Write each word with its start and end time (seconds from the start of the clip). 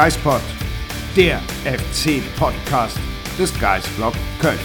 Geispod, 0.00 0.40
der 1.14 1.40
FC-Podcast 1.66 2.98
des 3.38 3.52
Geisblog 3.60 4.14
Köln. 4.40 4.56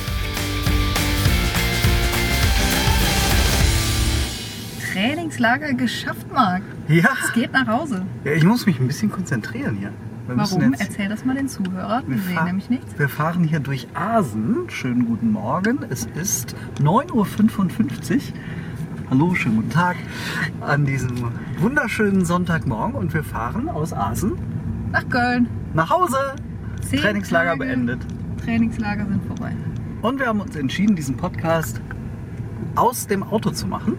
Trainingslager 4.94 5.73
geschafft, 5.73 6.26
Marc. 6.34 6.62
Ja. 6.88 7.09
Es 7.21 7.34
geht 7.34 7.52
nach 7.52 7.68
Hause. 7.68 8.05
ja, 8.23 8.32
ich 8.32 8.45
muss 8.45 8.66
mich 8.66 8.80
ein 8.80 8.88
bisschen 8.88 9.12
konzentrieren 9.12 9.76
hier. 9.77 9.91
Wir 10.27 10.38
Warum? 10.38 10.71
jetzt- 10.71 10.80
Erzähl 10.80 11.09
das 11.09 11.26
mal 11.26 11.36
den 11.36 11.49
Zuhörern. 11.49 12.05
Die 12.08 12.12
wir 12.13 12.22
sehen 12.22 12.36
fahr- 12.36 12.45
nämlich 12.45 12.70
nichts. 12.70 12.98
Wir 12.98 13.09
fahren 13.09 13.44
hier 13.44 13.59
durch 13.59 13.90
Asen. 13.94 14.70
Schönen 14.70 15.05
guten 15.05 15.34
Morgen. 15.34 15.80
Es 15.90 16.08
ist 16.16 16.55
9.55 16.81 18.16
Uhr. 18.16 18.22
Hallo, 19.09 19.36
schönen 19.36 19.58
guten 19.58 19.70
Tag 19.70 19.98
an 20.62 20.86
diesem 20.86 21.30
wunderschönen 21.59 22.23
Sonntagmorgen 22.23 22.95
und 22.95 23.13
wir 23.13 23.26
fahren 23.26 23.67
aus 23.67 23.91
Asen 23.91 24.38
Nach 24.95 25.09
Köln. 25.09 25.49
nach 25.73 25.90
Hause. 25.90 26.16
Zehn 26.81 26.99
Trainingslager 27.02 27.49
Tage 27.49 27.59
beendet. 27.59 27.99
Trainingslager 28.45 29.05
sind 29.05 29.26
vorbei. 29.26 29.52
Und 30.02 30.20
wir 30.20 30.27
haben 30.27 30.40
uns 30.40 30.55
entschieden, 30.55 30.95
diesen 30.95 31.18
Podcast 31.18 31.81
aus 32.76 33.05
dem 33.05 33.21
Auto 33.23 33.49
zu 33.52 33.68
machen. 33.68 33.98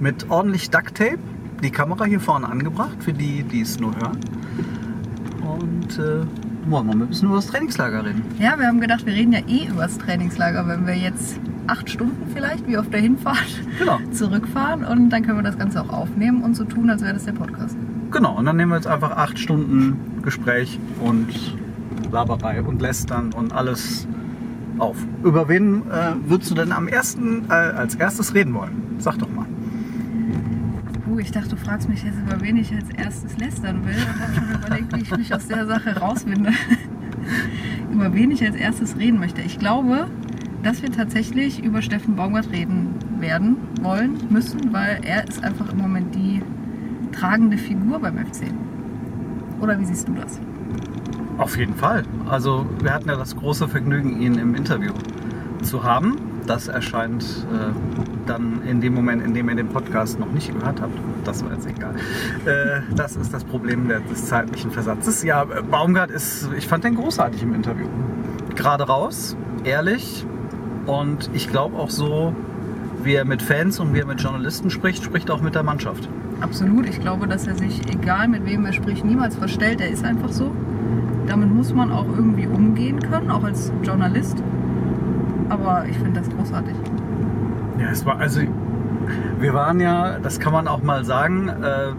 Mit 0.00 0.28
ordentlich 0.30 0.70
Duct 0.70 0.96
Tape. 0.96 1.18
Die 1.62 1.70
Kamera 1.70 2.06
hier 2.06 2.18
vorne 2.18 2.48
angebracht, 2.48 2.96
für 3.04 3.12
die, 3.12 3.44
die 3.44 3.60
es 3.60 3.78
nur 3.78 3.94
hören. 3.94 4.18
Und 5.42 5.96
äh, 5.96 6.26
wollen 6.68 6.86
wir 6.88 6.92
ein 6.94 7.06
bisschen 7.06 7.28
über 7.28 7.36
das 7.36 7.46
Trainingslager 7.46 8.04
reden. 8.04 8.22
Ja, 8.40 8.58
wir 8.58 8.66
haben 8.66 8.80
gedacht, 8.80 9.06
wir 9.06 9.12
reden 9.14 9.30
ja 9.32 9.40
eh 9.46 9.68
über 9.68 9.82
das 9.82 9.96
Trainingslager, 9.98 10.66
wenn 10.66 10.88
wir 10.88 10.96
jetzt 10.96 11.38
acht 11.68 11.88
Stunden 11.88 12.20
vielleicht, 12.34 12.66
wie 12.66 12.76
auf 12.76 12.90
der 12.90 13.00
Hinfahrt, 13.00 13.62
Genau. 13.78 14.00
zurückfahren. 14.10 14.84
Und 14.84 15.10
dann 15.10 15.22
können 15.22 15.38
wir 15.38 15.44
das 15.44 15.56
Ganze 15.56 15.80
auch 15.82 15.90
aufnehmen 15.90 16.42
und 16.42 16.56
so 16.56 16.64
tun, 16.64 16.90
als 16.90 17.02
wäre 17.02 17.14
das 17.14 17.26
der 17.26 17.32
Podcast. 17.32 17.76
Genau, 18.14 18.38
und 18.38 18.46
dann 18.46 18.56
nehmen 18.56 18.70
wir 18.70 18.76
jetzt 18.76 18.86
einfach 18.86 19.10
acht 19.10 19.40
Stunden 19.40 20.22
Gespräch 20.22 20.78
und 21.00 21.26
Laberei 22.12 22.62
und 22.62 22.80
Lästern 22.80 23.32
und 23.32 23.52
alles 23.52 24.06
auf. 24.78 24.96
Über 25.24 25.48
wen 25.48 25.82
äh, 25.90 26.12
würdest 26.24 26.48
du 26.52 26.54
denn 26.54 26.70
am 26.70 26.86
ersten, 26.86 27.46
äh, 27.50 27.52
als 27.52 27.96
erstes 27.96 28.32
reden 28.32 28.54
wollen? 28.54 28.94
Sag 28.98 29.18
doch 29.18 29.28
mal. 29.28 29.46
Uh, 31.08 31.18
ich 31.18 31.32
dachte, 31.32 31.50
du 31.50 31.56
fragst 31.56 31.88
mich 31.88 32.04
jetzt, 32.04 32.16
über 32.24 32.40
wen 32.40 32.56
ich 32.56 32.72
als 32.72 32.88
erstes 32.90 33.36
lästern 33.36 33.84
will 33.84 33.96
und 33.96 34.20
habe 34.20 34.34
schon 34.34 34.60
überlegt, 34.62 34.96
wie 34.96 35.00
ich 35.02 35.16
mich 35.16 35.34
aus 35.34 35.48
der 35.48 35.66
Sache 35.66 35.98
rauswinde. 35.98 36.52
über 37.92 38.14
wen 38.14 38.30
ich 38.30 38.44
als 38.44 38.54
erstes 38.54 38.96
reden 38.96 39.18
möchte. 39.18 39.42
Ich 39.42 39.58
glaube, 39.58 40.06
dass 40.62 40.82
wir 40.82 40.92
tatsächlich 40.92 41.64
über 41.64 41.82
Steffen 41.82 42.14
Baumgart 42.14 42.52
reden 42.52 42.94
werden, 43.18 43.56
wollen, 43.82 44.18
müssen, 44.30 44.72
weil 44.72 45.00
er 45.02 45.26
ist 45.26 45.42
einfach 45.42 45.72
im 45.72 45.78
Moment 45.78 46.14
die 46.14 46.42
tragende 47.14 47.56
Figur 47.56 47.98
beim 48.00 48.18
FC. 48.18 48.52
Oder 49.60 49.78
wie 49.78 49.84
siehst 49.84 50.08
du 50.08 50.12
das? 50.14 50.40
Auf 51.38 51.56
jeden 51.56 51.74
Fall. 51.74 52.04
Also 52.28 52.66
wir 52.80 52.92
hatten 52.92 53.08
ja 53.08 53.16
das 53.16 53.36
große 53.36 53.68
Vergnügen, 53.68 54.20
ihn 54.20 54.34
im 54.34 54.54
Interview 54.54 54.92
zu 55.62 55.82
haben. 55.82 56.16
Das 56.46 56.68
erscheint 56.68 57.24
äh, 57.24 57.72
dann 58.26 58.62
in 58.68 58.80
dem 58.80 58.94
Moment, 58.94 59.24
in 59.24 59.32
dem 59.32 59.48
ihr 59.48 59.56
den 59.56 59.68
Podcast 59.68 60.20
noch 60.20 60.30
nicht 60.30 60.52
gehört 60.52 60.80
habt. 60.80 60.92
Das 61.24 61.42
war 61.42 61.52
jetzt 61.52 61.66
egal. 61.66 61.94
Äh, 62.44 62.82
das 62.94 63.16
ist 63.16 63.32
das 63.32 63.44
Problem 63.44 63.88
des 63.88 64.26
zeitlichen 64.26 64.70
Versatzes. 64.70 65.22
Ja, 65.22 65.44
Baumgart 65.44 66.10
ist, 66.10 66.50
ich 66.56 66.68
fand 66.68 66.84
den 66.84 66.94
großartig 66.94 67.42
im 67.42 67.54
Interview. 67.54 67.86
Gerade 68.54 68.84
raus, 68.84 69.36
ehrlich 69.64 70.26
und 70.86 71.30
ich 71.32 71.48
glaube 71.50 71.78
auch 71.78 71.90
so, 71.90 72.34
wie 73.02 73.14
er 73.14 73.24
mit 73.24 73.42
Fans 73.42 73.80
und 73.80 73.94
wie 73.94 74.00
er 74.00 74.06
mit 74.06 74.20
Journalisten 74.20 74.70
spricht, 74.70 75.02
spricht 75.02 75.30
auch 75.30 75.40
mit 75.40 75.54
der 75.54 75.62
Mannschaft. 75.62 76.08
Absolut. 76.44 76.86
Ich 76.88 77.00
glaube, 77.00 77.26
dass 77.26 77.46
er 77.46 77.54
sich, 77.54 77.80
egal 77.92 78.28
mit 78.28 78.44
wem 78.44 78.66
er 78.66 78.72
spricht, 78.74 79.04
niemals 79.04 79.34
verstellt. 79.36 79.80
Er 79.80 79.88
ist 79.88 80.04
einfach 80.04 80.30
so. 80.30 80.50
Damit 81.26 81.52
muss 81.52 81.72
man 81.74 81.90
auch 81.90 82.06
irgendwie 82.06 82.46
umgehen 82.46 83.00
können, 83.00 83.30
auch 83.30 83.44
als 83.44 83.72
Journalist. 83.82 84.36
Aber 85.48 85.86
ich 85.88 85.96
finde 85.96 86.20
das 86.20 86.28
großartig. 86.28 86.74
Ja, 87.78 87.86
es 87.90 88.04
war 88.04 88.18
also 88.18 88.40
wir 89.40 89.54
waren 89.54 89.80
ja, 89.80 90.18
das 90.18 90.38
kann 90.38 90.52
man 90.52 90.68
auch 90.68 90.82
mal 90.82 91.04
sagen, 91.04 91.48
äh, 91.48 91.90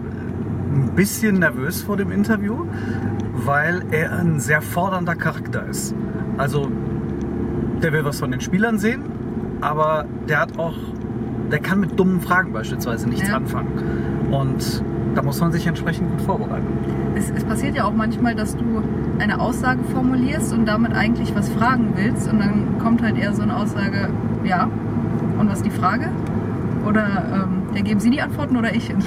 ein 0.74 0.92
bisschen 0.94 1.38
nervös 1.40 1.82
vor 1.82 1.96
dem 1.96 2.10
Interview, 2.12 2.66
weil 3.44 3.82
er 3.90 4.12
ein 4.18 4.38
sehr 4.40 4.60
fordernder 4.62 5.14
Charakter 5.16 5.66
ist. 5.66 5.94
Also 6.38 6.70
der 7.82 7.92
will 7.92 8.04
was 8.04 8.20
von 8.20 8.30
den 8.30 8.40
Spielern 8.40 8.78
sehen, 8.78 9.02
aber 9.60 10.04
der 10.28 10.40
hat 10.40 10.58
auch, 10.58 10.74
der 11.50 11.58
kann 11.58 11.80
mit 11.80 11.98
dummen 11.98 12.20
Fragen 12.20 12.52
beispielsweise 12.52 13.08
nichts 13.08 13.28
Ja. 13.28 13.36
anfangen. 13.36 13.68
Und 14.30 14.82
da 15.14 15.22
muss 15.22 15.40
man 15.40 15.52
sich 15.52 15.66
entsprechend 15.66 16.10
gut 16.10 16.20
vorbereiten. 16.22 16.66
Es, 17.14 17.30
es 17.30 17.44
passiert 17.44 17.74
ja 17.74 17.84
auch 17.84 17.94
manchmal, 17.94 18.34
dass 18.34 18.56
du 18.56 18.82
eine 19.18 19.40
Aussage 19.40 19.80
formulierst 19.92 20.52
und 20.52 20.66
damit 20.66 20.92
eigentlich 20.94 21.34
was 21.34 21.48
fragen 21.48 21.92
willst 21.94 22.30
und 22.30 22.38
dann 22.38 22.78
kommt 22.78 23.02
halt 23.02 23.16
eher 23.16 23.32
so 23.32 23.42
eine 23.42 23.56
Aussage, 23.56 24.10
ja, 24.44 24.68
und 25.38 25.48
was 25.48 25.58
ist 25.58 25.66
die 25.66 25.70
Frage? 25.70 26.10
Oder 26.86 27.46
ähm, 27.46 27.74
ja, 27.74 27.82
geben 27.82 28.00
Sie 28.00 28.10
die 28.10 28.20
Antworten 28.20 28.56
oder 28.56 28.74
ich? 28.74 28.92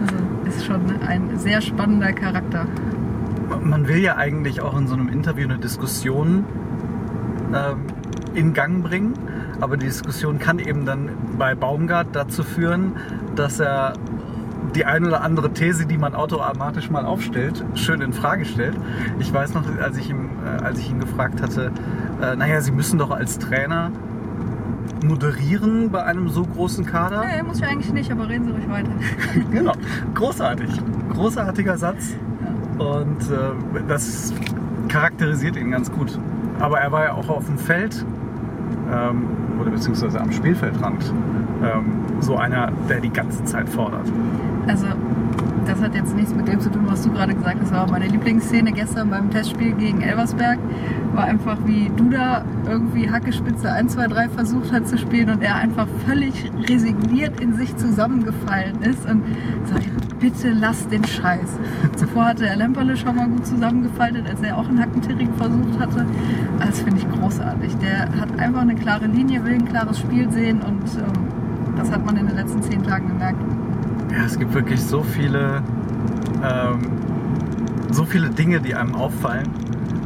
Also 0.00 0.16
ist 0.48 0.64
schon 0.64 0.80
ein 1.06 1.38
sehr 1.38 1.60
spannender 1.60 2.12
Charakter. 2.12 2.66
man 3.62 3.86
will 3.86 3.98
ja 3.98 4.16
eigentlich 4.16 4.60
auch 4.60 4.76
in 4.76 4.88
so 4.88 4.94
einem 4.94 5.08
Interview 5.08 5.44
eine 5.44 5.58
Diskussion 5.58 6.44
ähm, 7.54 7.76
in 8.34 8.52
Gang 8.52 8.82
bringen, 8.82 9.14
aber 9.62 9.76
die 9.76 9.86
Diskussion 9.86 10.40
kann 10.40 10.58
eben 10.58 10.84
dann 10.84 11.10
bei 11.38 11.54
Baumgart 11.54 12.08
dazu 12.14 12.42
führen, 12.42 12.96
dass 13.36 13.60
er 13.60 13.92
die 14.74 14.84
eine 14.84 15.06
oder 15.06 15.22
andere 15.22 15.52
These, 15.52 15.86
die 15.86 15.98
man 15.98 16.16
automatisch 16.16 16.90
mal 16.90 17.04
aufstellt, 17.04 17.64
schön 17.76 18.00
in 18.00 18.12
Frage 18.12 18.44
stellt. 18.44 18.74
Ich 19.20 19.32
weiß 19.32 19.54
noch, 19.54 19.62
als 19.80 19.96
ich, 19.98 20.10
ihm, 20.10 20.30
äh, 20.44 20.64
als 20.64 20.80
ich 20.80 20.90
ihn 20.90 20.98
gefragt 20.98 21.40
hatte, 21.40 21.70
äh, 22.20 22.34
naja, 22.34 22.60
Sie 22.60 22.72
müssen 22.72 22.98
doch 22.98 23.12
als 23.12 23.38
Trainer 23.38 23.92
moderieren 25.04 25.90
bei 25.90 26.02
einem 26.02 26.28
so 26.28 26.42
großen 26.44 26.84
Kader. 26.84 27.24
Nee, 27.24 27.44
muss 27.44 27.58
ich 27.58 27.64
eigentlich 27.64 27.92
nicht, 27.92 28.10
aber 28.10 28.28
reden 28.28 28.46
Sie 28.46 28.50
ruhig 28.52 28.68
weiter. 28.68 28.90
Genau, 29.52 29.74
großartig. 30.14 30.70
Großartiger 31.12 31.78
Satz. 31.78 32.16
Und 32.78 33.30
äh, 33.30 33.82
das 33.86 34.32
charakterisiert 34.88 35.56
ihn 35.56 35.70
ganz 35.70 35.92
gut. 35.92 36.18
Aber 36.58 36.80
er 36.80 36.90
war 36.90 37.04
ja 37.04 37.12
auch 37.12 37.28
auf 37.28 37.46
dem 37.46 37.58
Feld 37.58 38.04
ähm, 38.92 39.26
oder 39.62 39.70
beziehungsweise 39.70 40.20
am 40.20 40.30
Spielfeldrand 40.32 41.12
ähm, 41.62 41.84
so 42.20 42.36
einer, 42.36 42.70
der 42.88 43.00
die 43.00 43.10
ganze 43.10 43.44
Zeit 43.44 43.68
fordert. 43.68 44.06
Also, 44.66 44.86
das 45.66 45.80
hat 45.80 45.94
jetzt 45.94 46.14
nichts 46.16 46.34
mit 46.34 46.48
dem 46.48 46.60
zu 46.60 46.70
tun, 46.70 46.84
was 46.86 47.02
du 47.02 47.10
gerade 47.10 47.34
gesagt 47.34 47.58
hast. 47.60 47.72
Auch 47.72 47.90
meine 47.90 48.06
Lieblingsszene 48.06 48.72
gestern 48.72 49.10
beim 49.10 49.30
Testspiel 49.30 49.72
gegen 49.72 50.02
Elversberg. 50.02 50.58
War 51.14 51.24
einfach, 51.24 51.58
wie 51.66 51.90
Duda 51.96 52.44
irgendwie 52.68 53.08
Hackespitze 53.08 53.70
1, 53.70 53.92
2, 53.92 54.08
3 54.08 54.28
versucht 54.30 54.72
hat 54.72 54.88
zu 54.88 54.98
spielen 54.98 55.30
und 55.30 55.42
er 55.42 55.56
einfach 55.56 55.86
völlig 56.06 56.50
resigniert 56.68 57.40
in 57.40 57.54
sich 57.54 57.76
zusammengefallen 57.76 58.82
ist 58.82 59.08
und 59.08 59.22
sagt, 59.66 59.88
bitte 60.22 60.52
lass 60.52 60.88
den 60.88 61.04
Scheiß. 61.04 61.58
Zuvor 61.96 62.26
hatte 62.26 62.46
er 62.46 62.54
Lemperle 62.54 62.96
schon 62.96 63.16
mal 63.16 63.28
gut 63.28 63.44
zusammengefaltet, 63.44 64.24
als 64.28 64.40
er 64.40 64.56
auch 64.56 64.68
einen 64.68 64.80
Hackentering 64.80 65.34
versucht 65.34 65.80
hatte. 65.80 66.06
Das 66.60 66.80
finde 66.80 67.00
ich 67.00 67.10
großartig. 67.10 67.76
Der 67.78 68.08
hat 68.20 68.38
einfach 68.38 68.60
eine 68.60 68.76
klare 68.76 69.06
Linie, 69.06 69.44
will 69.44 69.54
ein 69.54 69.68
klares 69.68 69.98
Spiel 69.98 70.30
sehen 70.30 70.62
und 70.62 70.84
ähm, 70.96 71.76
das 71.76 71.90
hat 71.90 72.06
man 72.06 72.16
in 72.16 72.28
den 72.28 72.36
letzten 72.36 72.62
zehn 72.62 72.84
Tagen 72.84 73.08
gemerkt. 73.08 73.42
Ja, 74.12 74.24
es 74.24 74.38
gibt 74.38 74.54
wirklich 74.54 74.80
so 74.80 75.02
viele, 75.02 75.60
ähm, 76.44 76.78
so 77.90 78.04
viele 78.04 78.30
Dinge, 78.30 78.60
die 78.60 78.76
einem 78.76 78.94
auffallen. 78.94 79.48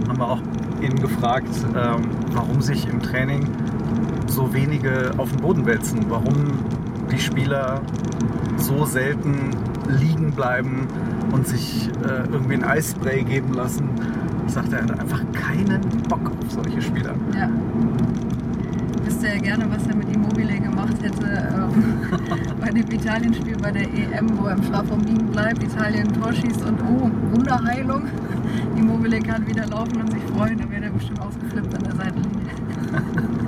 Haben 0.09 0.19
wir 0.19 0.31
auch 0.31 0.43
ihn 0.81 0.97
gefragt, 0.97 1.51
ähm, 1.77 2.09
warum 2.33 2.63
sich 2.63 2.89
im 2.89 3.03
Training 3.03 3.47
so 4.29 4.55
wenige 4.55 5.11
auf 5.19 5.31
den 5.31 5.43
Boden 5.43 5.67
wälzen, 5.67 6.07
warum 6.09 6.35
die 7.11 7.19
Spieler 7.19 7.83
so 8.57 8.87
selten 8.87 9.51
liegen 9.89 10.33
bleiben 10.33 10.87
und 11.33 11.47
sich 11.47 11.89
äh, 12.05 12.29
irgendwie 12.31 12.55
ein 12.55 12.65
Eisspray 12.65 13.25
geben 13.25 13.55
lassen. 13.55 13.89
Sagt 14.47 14.73
er, 14.73 14.81
er 14.81 14.85
hat 14.85 15.01
einfach 15.01 15.23
keinen 15.33 15.81
Bock 16.09 16.31
auf 16.31 16.51
solche 16.51 16.81
Spieler. 16.81 17.15
Ja. 17.35 17.49
Wüsste 19.05 19.29
ja 19.29 19.39
gerne, 19.39 19.67
was 19.71 19.87
er 19.87 19.97
mit 19.97 20.15
Immobile 20.15 20.59
gemacht 20.61 20.97
hätte 21.03 21.49
ähm, 21.55 21.99
bei 22.61 22.71
dem 22.71 22.91
Italien-Spiel 22.91 23.57
bei 23.61 23.71
der 23.71 23.83
EM, 23.83 24.39
wo 24.39 24.47
er 24.47 24.57
im 24.57 24.63
Strafraum 24.63 25.01
liegen 25.01 25.27
bleibt, 25.27 25.63
Italien 25.63 26.13
Tor 26.13 26.33
schießt 26.33 26.65
und 26.65 26.81
oh, 26.83 27.11
Wunderheilung. 27.33 28.03
Immobile 28.77 29.21
kann 29.21 29.47
wieder 29.47 29.67
laufen 29.67 30.01
und 30.01 30.13
sich 30.13 30.23
freuen, 30.35 30.59
dann 30.59 30.71
wäre 30.71 30.85
er 30.85 30.91
bestimmt 30.91 31.21
ausgeflippt 31.21 31.75
an 31.75 31.83
der 31.85 31.95
Seitenlinie. 31.95 32.53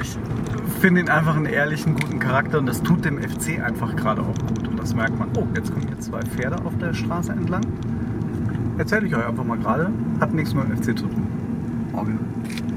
Ich 0.00 0.80
finde 0.80 1.00
ihn 1.00 1.08
einfach 1.08 1.36
einen 1.36 1.46
ehrlichen, 1.46 1.94
guten 1.94 2.20
Charakter 2.20 2.58
und 2.58 2.66
das 2.66 2.82
tut 2.82 3.04
dem 3.04 3.20
FC 3.20 3.60
einfach 3.60 3.96
gerade 3.96 4.22
auch 4.22 4.38
gut. 4.46 4.67
Das 4.78 4.94
merkt 4.94 5.18
man. 5.18 5.28
Oh, 5.36 5.44
jetzt 5.54 5.72
kommen 5.72 5.86
hier 5.86 5.98
zwei 5.98 6.20
Pferde 6.20 6.64
auf 6.64 6.76
der 6.78 6.94
Straße 6.94 7.32
entlang. 7.32 7.62
Erzähle 8.78 9.06
ich 9.06 9.14
euch 9.14 9.26
einfach 9.26 9.44
mal 9.44 9.58
gerade. 9.58 9.90
Hat 10.20 10.32
nichts 10.32 10.54
mit 10.54 10.64
dem 10.64 10.76
FC 10.76 10.96
zu 10.96 11.06
tun. 11.06 11.26
Orgel. 11.92 12.14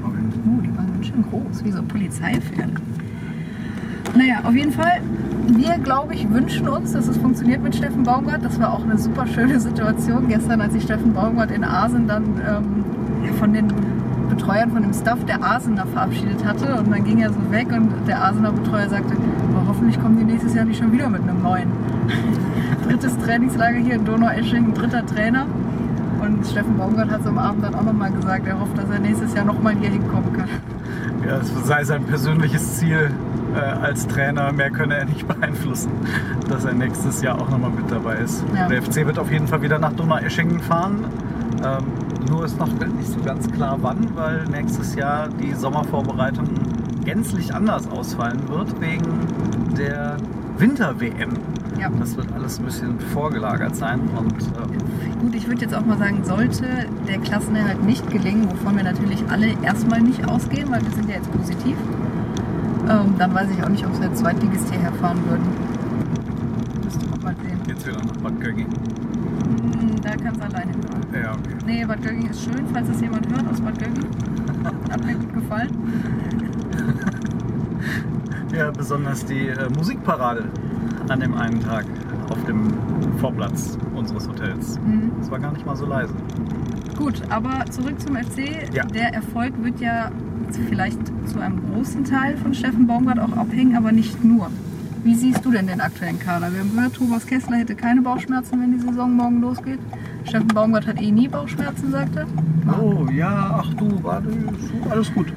Orgel. 0.04 0.20
Uh, 0.44 0.60
die 0.60 0.76
waren 0.76 0.92
ganz 0.92 1.06
schön 1.06 1.24
groß, 1.30 1.64
wie 1.64 1.70
so 1.70 1.82
Polizeipferde. 1.82 2.74
Naja, 4.14 4.40
auf 4.44 4.54
jeden 4.54 4.72
Fall 4.72 5.00
wir, 5.46 5.78
glaube 5.78 6.14
ich, 6.14 6.28
wünschen 6.30 6.68
uns, 6.68 6.92
dass 6.92 7.08
es 7.08 7.16
funktioniert 7.16 7.62
mit 7.62 7.74
Steffen 7.74 8.04
Baumgart. 8.04 8.44
Das 8.44 8.60
war 8.60 8.72
auch 8.72 8.82
eine 8.82 8.96
super 8.96 9.26
schöne 9.26 9.58
Situation 9.58 10.28
gestern, 10.28 10.60
als 10.60 10.72
sich 10.72 10.84
Steffen 10.84 11.12
Baumgart 11.12 11.50
in 11.50 11.64
Asen 11.64 12.06
dann 12.06 12.24
ähm, 12.46 13.34
von 13.38 13.52
den 13.52 13.68
Betreuern, 14.28 14.70
von 14.70 14.82
dem 14.82 14.92
Staff 14.92 15.24
der 15.26 15.42
Asener 15.42 15.86
verabschiedet 15.86 16.44
hatte. 16.44 16.76
Und 16.76 16.90
dann 16.90 17.04
ging 17.04 17.18
er 17.20 17.30
so 17.30 17.50
weg 17.50 17.68
und 17.72 17.90
der 18.06 18.24
Asener 18.24 18.52
Betreuer 18.52 18.88
sagte, 18.88 19.14
aber 19.50 19.68
hoffentlich 19.68 20.00
kommen 20.00 20.16
die 20.16 20.24
nächstes 20.24 20.54
Jahr 20.54 20.64
nicht 20.64 20.78
schon 20.78 20.92
wieder 20.92 21.08
mit 21.08 21.22
einem 21.22 21.42
neuen. 21.42 21.70
Drittes 22.86 23.16
Trainingslager 23.18 23.78
hier 23.78 23.94
in 23.94 24.04
Donaueschingen, 24.04 24.74
dritter 24.74 25.04
Trainer. 25.06 25.46
Und 26.20 26.46
Steffen 26.46 26.76
Baumgart 26.76 27.10
hat 27.10 27.20
es 27.20 27.26
am 27.26 27.38
Abend 27.38 27.64
dann 27.64 27.74
auch 27.74 27.82
nochmal 27.82 28.12
gesagt, 28.12 28.46
er 28.46 28.60
hofft, 28.60 28.78
dass 28.78 28.88
er 28.90 29.00
nächstes 29.00 29.34
Jahr 29.34 29.44
nochmal 29.44 29.74
hier 29.74 29.90
hinkommen 29.90 30.32
kann. 30.32 30.48
Ja, 31.26 31.38
es 31.38 31.66
sei 31.66 31.84
sein 31.84 32.04
persönliches 32.04 32.78
Ziel 32.78 33.10
äh, 33.54 33.58
als 33.58 34.06
Trainer. 34.06 34.52
Mehr 34.52 34.70
könne 34.70 34.96
er 34.96 35.04
nicht 35.04 35.26
beeinflussen, 35.40 35.90
dass 36.48 36.64
er 36.64 36.74
nächstes 36.74 37.22
Jahr 37.22 37.40
auch 37.40 37.48
nochmal 37.50 37.70
mit 37.70 37.90
dabei 37.90 38.16
ist. 38.16 38.44
Ja. 38.54 38.68
Der 38.68 38.82
FC 38.82 39.06
wird 39.06 39.18
auf 39.18 39.30
jeden 39.30 39.48
Fall 39.48 39.62
wieder 39.62 39.78
nach 39.78 39.92
Donaueschingen 39.92 40.60
fahren. 40.60 41.04
Ähm, 41.64 41.84
nur 42.28 42.44
ist 42.44 42.58
noch 42.58 42.68
nicht 42.68 43.08
so 43.08 43.20
ganz 43.20 43.50
klar 43.50 43.78
wann, 43.82 44.08
weil 44.14 44.44
nächstes 44.44 44.94
Jahr 44.94 45.28
die 45.28 45.54
Sommervorbereitung 45.54 46.48
gänzlich 47.04 47.54
anders 47.54 47.88
ausfallen 47.90 48.48
wird 48.48 48.80
wegen 48.80 49.26
der 49.76 50.16
Winter-WM. 50.58 51.30
Ja. 51.82 51.90
Das 51.98 52.16
wird 52.16 52.32
alles 52.32 52.60
ein 52.60 52.64
bisschen 52.64 53.00
vorgelagert 53.00 53.74
sein 53.74 54.00
und 54.16 54.32
ähm, 54.32 55.18
Gut, 55.20 55.34
ich 55.34 55.48
würde 55.48 55.62
jetzt 55.62 55.74
auch 55.74 55.84
mal 55.84 55.98
sagen, 55.98 56.22
sollte 56.22 56.64
der 57.08 57.18
Klassenerhalt 57.18 57.82
nicht 57.84 58.08
gelingen, 58.08 58.48
wovon 58.48 58.76
wir 58.76 58.84
natürlich 58.84 59.20
alle 59.28 59.48
erstmal 59.62 60.00
nicht 60.00 60.24
ausgehen, 60.28 60.70
weil 60.70 60.80
wir 60.82 60.92
sind 60.92 61.08
ja 61.08 61.16
jetzt 61.16 61.32
positiv, 61.32 61.76
ähm, 62.88 63.14
dann 63.18 63.34
weiß 63.34 63.48
ich 63.50 63.64
auch 63.64 63.68
nicht, 63.68 63.84
ob 63.84 64.00
wir 64.00 64.08
als 64.08 64.20
Zweitligist 64.20 64.70
hierher 64.70 64.92
fahren 64.92 65.18
würden. 65.28 65.42
Müsste 66.84 67.08
man 67.08 67.20
mal 67.20 67.34
sehen. 67.42 67.58
jetzt 67.66 67.84
wieder 67.84 67.96
nach 67.98 68.16
Bad 68.22 68.40
Gögging. 68.40 68.66
Hm, 68.68 70.00
Da 70.02 70.10
kann 70.10 70.34
es 70.36 70.40
alleine 70.40 70.70
hinfahren. 70.70 71.02
Ja, 71.12 71.32
okay. 71.32 71.56
Nee, 71.66 71.84
Bad 71.84 72.02
Gögging 72.02 72.30
ist 72.30 72.44
schön, 72.44 72.64
falls 72.72 72.86
das 72.88 73.00
jemand 73.00 73.28
hört 73.28 73.44
aus 73.50 73.60
Bad 73.60 73.76
Gögging. 73.80 74.06
Hat 74.92 75.04
mir 75.04 75.14
gut 75.16 75.34
gefallen. 75.34 75.70
Ja, 78.54 78.70
besonders 78.70 79.24
die 79.24 79.48
äh, 79.48 79.68
Musikparade 79.76 80.44
an 81.10 81.20
dem 81.20 81.34
einen 81.34 81.60
Tag 81.60 81.84
auf 82.28 82.44
dem 82.44 82.72
Vorplatz 83.18 83.78
unseres 83.94 84.28
Hotels. 84.28 84.78
Mhm. 84.84 85.12
Das 85.18 85.30
war 85.30 85.38
gar 85.38 85.52
nicht 85.52 85.66
mal 85.66 85.76
so 85.76 85.86
leise. 85.86 86.14
Gut, 86.96 87.22
aber 87.30 87.64
zurück 87.70 88.00
zum 88.00 88.16
FC. 88.16 88.72
Ja. 88.72 88.84
Der 88.84 89.14
Erfolg 89.14 89.52
wird 89.62 89.80
ja 89.80 90.10
vielleicht 90.68 90.98
zu 91.26 91.40
einem 91.40 91.60
großen 91.72 92.04
Teil 92.04 92.36
von 92.36 92.54
Steffen 92.54 92.86
Baumgart 92.86 93.18
auch 93.18 93.36
abhängen, 93.36 93.76
aber 93.76 93.92
nicht 93.92 94.22
nur. 94.24 94.50
Wie 95.04 95.14
siehst 95.14 95.44
du 95.44 95.50
denn 95.50 95.66
den 95.66 95.80
aktuellen 95.80 96.18
Kader? 96.18 96.52
Wir 96.52 96.60
haben 96.60 96.74
gehört, 96.74 96.94
Thomas 96.94 97.26
Kessler 97.26 97.56
hätte 97.56 97.74
keine 97.74 98.02
Bauchschmerzen, 98.02 98.60
wenn 98.60 98.72
die 98.72 98.78
Saison 98.78 99.16
morgen 99.16 99.40
losgeht. 99.40 99.80
Steffen 100.24 100.48
Baumgart 100.48 100.86
hat 100.86 101.00
eh 101.02 101.10
nie 101.10 101.26
Bauchschmerzen, 101.26 101.90
sagt 101.90 102.14
er. 102.16 102.26
Oh, 102.80 103.08
ja, 103.10 103.60
ach 103.60 103.74
du, 103.74 104.02
warte, 104.04 104.28
alles 104.90 105.12
gut. 105.12 105.32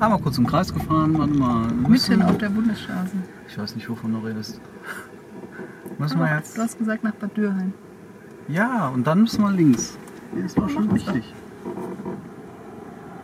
Einmal 0.00 0.18
kurz 0.20 0.38
im 0.38 0.46
Kreis 0.46 0.72
gefahren, 0.72 1.16
warte 1.18 1.34
mal. 1.34 1.66
Mitten 1.88 2.22
auf 2.22 2.36
der 2.38 2.48
Bundesstraße. 2.50 3.12
Ich 3.48 3.56
weiß 3.58 3.76
nicht, 3.76 3.88
wovon 3.88 4.12
du 4.12 4.18
redest. 4.18 4.60
Müssen 5.98 6.18
wir 6.18 6.34
jetzt. 6.34 6.56
Du 6.58 6.62
hast 6.62 6.78
gesagt 6.78 7.04
nach 7.04 7.14
Bad 7.14 7.36
Dürheim. 7.36 7.72
Ja, 8.48 8.88
und 8.88 9.06
dann 9.06 9.20
müssen 9.22 9.42
wir 9.42 9.50
links. 9.52 9.96
Ja, 10.36 10.42
Das 10.42 10.56
war 10.56 10.68
schon 10.68 10.92
wichtig. 10.94 11.32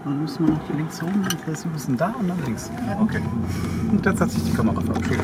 Dann 0.05 0.20
müssen 0.22 0.46
wir 0.46 0.55
noch 0.55 0.75
links 0.75 1.02
rum, 1.02 1.12
das 1.25 1.46
heißt, 1.46 1.64
wir 1.67 1.72
müssen 1.72 1.96
da 1.96 2.14
und 2.19 2.28
dann 2.28 2.38
links. 2.46 2.70
Okay. 3.00 3.20
Und 3.90 4.06
jetzt 4.06 4.20
hat 4.20 4.31
sich 4.31 4.43
die 4.44 4.52
Kamera 4.52 4.81
verabschiedet. 4.81 5.20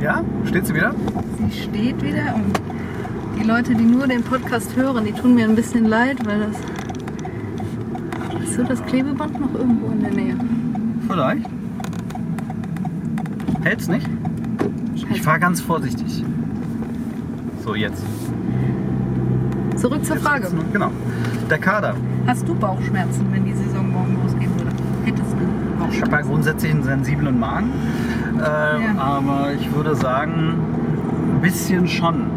Ja, 0.00 0.22
steht 0.44 0.66
sie 0.66 0.74
wieder? 0.74 0.94
Sie 1.38 1.60
steht 1.62 2.00
wieder 2.02 2.34
und 2.36 2.60
die 3.36 3.42
Leute, 3.42 3.74
die 3.74 3.84
nur 3.84 4.06
den 4.06 4.22
Podcast 4.22 4.76
hören, 4.76 5.04
die 5.04 5.12
tun 5.12 5.34
mir 5.34 5.48
ein 5.48 5.56
bisschen 5.56 5.86
leid, 5.86 6.24
weil 6.24 6.38
das. 6.40 6.56
So 8.56 8.62
das 8.62 8.82
Klebeband 8.86 9.38
noch 9.40 9.54
irgendwo 9.54 9.88
in 9.92 10.00
der 10.00 10.12
Nähe? 10.12 10.36
Vielleicht. 11.08 11.46
Hält's 13.62 13.88
nicht? 13.88 14.08
Ich 15.10 15.22
fahre 15.22 15.40
ganz 15.40 15.60
vorsichtig. 15.60 16.24
So, 17.62 17.74
jetzt. 17.74 18.02
Zurück 19.76 20.04
zur 20.04 20.16
Jetzt 20.16 20.24
Frage. 20.26 20.44
noch- 20.54 20.72
Genau. 20.72 20.90
Der 21.50 21.58
Kader. 21.58 21.94
Hast 22.26 22.48
du 22.48 22.54
Bauchschmerzen, 22.54 23.26
wenn 23.30 23.44
die 23.44 23.52
Saison 23.52 23.92
morgen 23.92 24.16
losgehen 24.22 24.50
würde? 24.56 24.70
Hättest 25.04 25.32
du 25.32 25.36
Ich 25.36 25.42
habe 25.42 25.82
ja 25.82 25.86
Bauchschmerzen? 26.00 26.28
grundsätzlich 26.30 26.72
einen 26.72 26.82
sensiblen 26.82 27.38
Magen. 27.38 27.70
Ähm, 28.34 28.40
Ja. 28.96 29.02
Aber 29.02 29.52
ich 29.52 29.72
würde 29.74 29.94
sagen, 29.94 30.54
ein 31.34 31.40
bisschen 31.42 31.86
schon. 31.86 32.35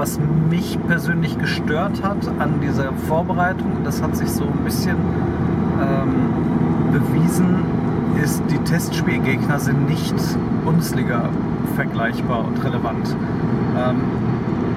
Was 0.00 0.18
mich 0.48 0.78
persönlich 0.86 1.38
gestört 1.38 2.02
hat 2.02 2.26
an 2.38 2.62
dieser 2.62 2.90
Vorbereitung, 3.06 3.70
und 3.76 3.86
das 3.86 4.00
hat 4.00 4.16
sich 4.16 4.30
so 4.30 4.44
ein 4.44 4.64
bisschen 4.64 4.96
ähm, 5.78 6.90
bewiesen, 6.90 7.56
ist, 8.22 8.42
die 8.50 8.56
Testspielgegner 8.60 9.58
sind 9.58 9.90
nicht 9.90 10.14
Bundesliga 10.64 11.28
vergleichbar 11.76 12.46
und 12.46 12.64
relevant. 12.64 13.14
Ähm, 13.76 13.96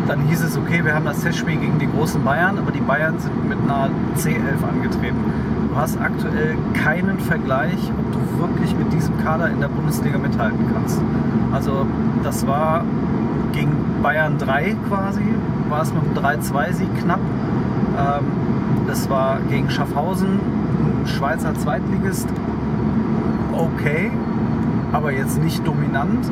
dann 0.09 0.19
hieß 0.27 0.41
es, 0.41 0.57
okay, 0.57 0.83
wir 0.83 0.93
haben 0.93 1.05
das 1.05 1.21
Testspiel 1.21 1.55
gegen 1.55 1.79
die 1.79 1.87
großen 1.87 2.21
Bayern, 2.21 2.57
aber 2.57 2.71
die 2.71 2.81
Bayern 2.81 3.17
sind 3.17 3.47
mit 3.47 3.59
einer 3.59 3.91
C11 4.17 4.67
angetreten. 4.69 5.23
Du 5.69 5.77
hast 5.77 6.01
aktuell 6.01 6.57
keinen 6.73 7.17
Vergleich, 7.19 7.79
ob 7.97 8.11
du 8.11 8.41
wirklich 8.41 8.75
mit 8.77 8.91
diesem 8.91 9.17
Kader 9.23 9.49
in 9.49 9.61
der 9.61 9.69
Bundesliga 9.69 10.17
mithalten 10.17 10.65
kannst. 10.73 11.01
Also 11.53 11.85
das 12.23 12.45
war 12.45 12.83
gegen 13.53 13.82
Bayern 14.03 14.37
3 14.37 14.75
quasi, 14.89 15.23
war 15.69 15.81
es 15.81 15.93
mit 15.93 16.03
einem 16.03 16.41
3-2-Sieg 16.41 16.89
knapp. 17.01 17.21
Ähm, 17.97 18.25
das 18.85 19.09
war 19.09 19.39
gegen 19.49 19.69
Schaffhausen, 19.69 20.39
Schweizer 21.05 21.53
Zweitligist, 21.55 22.27
okay, 23.53 24.11
aber 24.91 25.11
jetzt 25.11 25.41
nicht 25.41 25.65
dominant. 25.65 26.29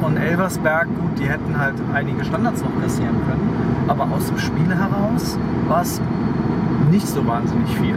Und 0.00 0.16
Elversberg, 0.16 0.86
gut, 0.86 1.18
die 1.18 1.28
hätten 1.28 1.58
halt 1.58 1.74
einige 1.92 2.24
Standards 2.24 2.62
noch 2.62 2.82
kassieren 2.82 3.16
können. 3.28 3.84
Aber 3.86 4.04
aus 4.04 4.26
dem 4.28 4.38
Spiel 4.38 4.74
heraus 4.74 5.38
war 5.68 5.82
es 5.82 6.00
nicht 6.90 7.06
so 7.06 7.26
wahnsinnig 7.26 7.68
viel. 7.76 7.96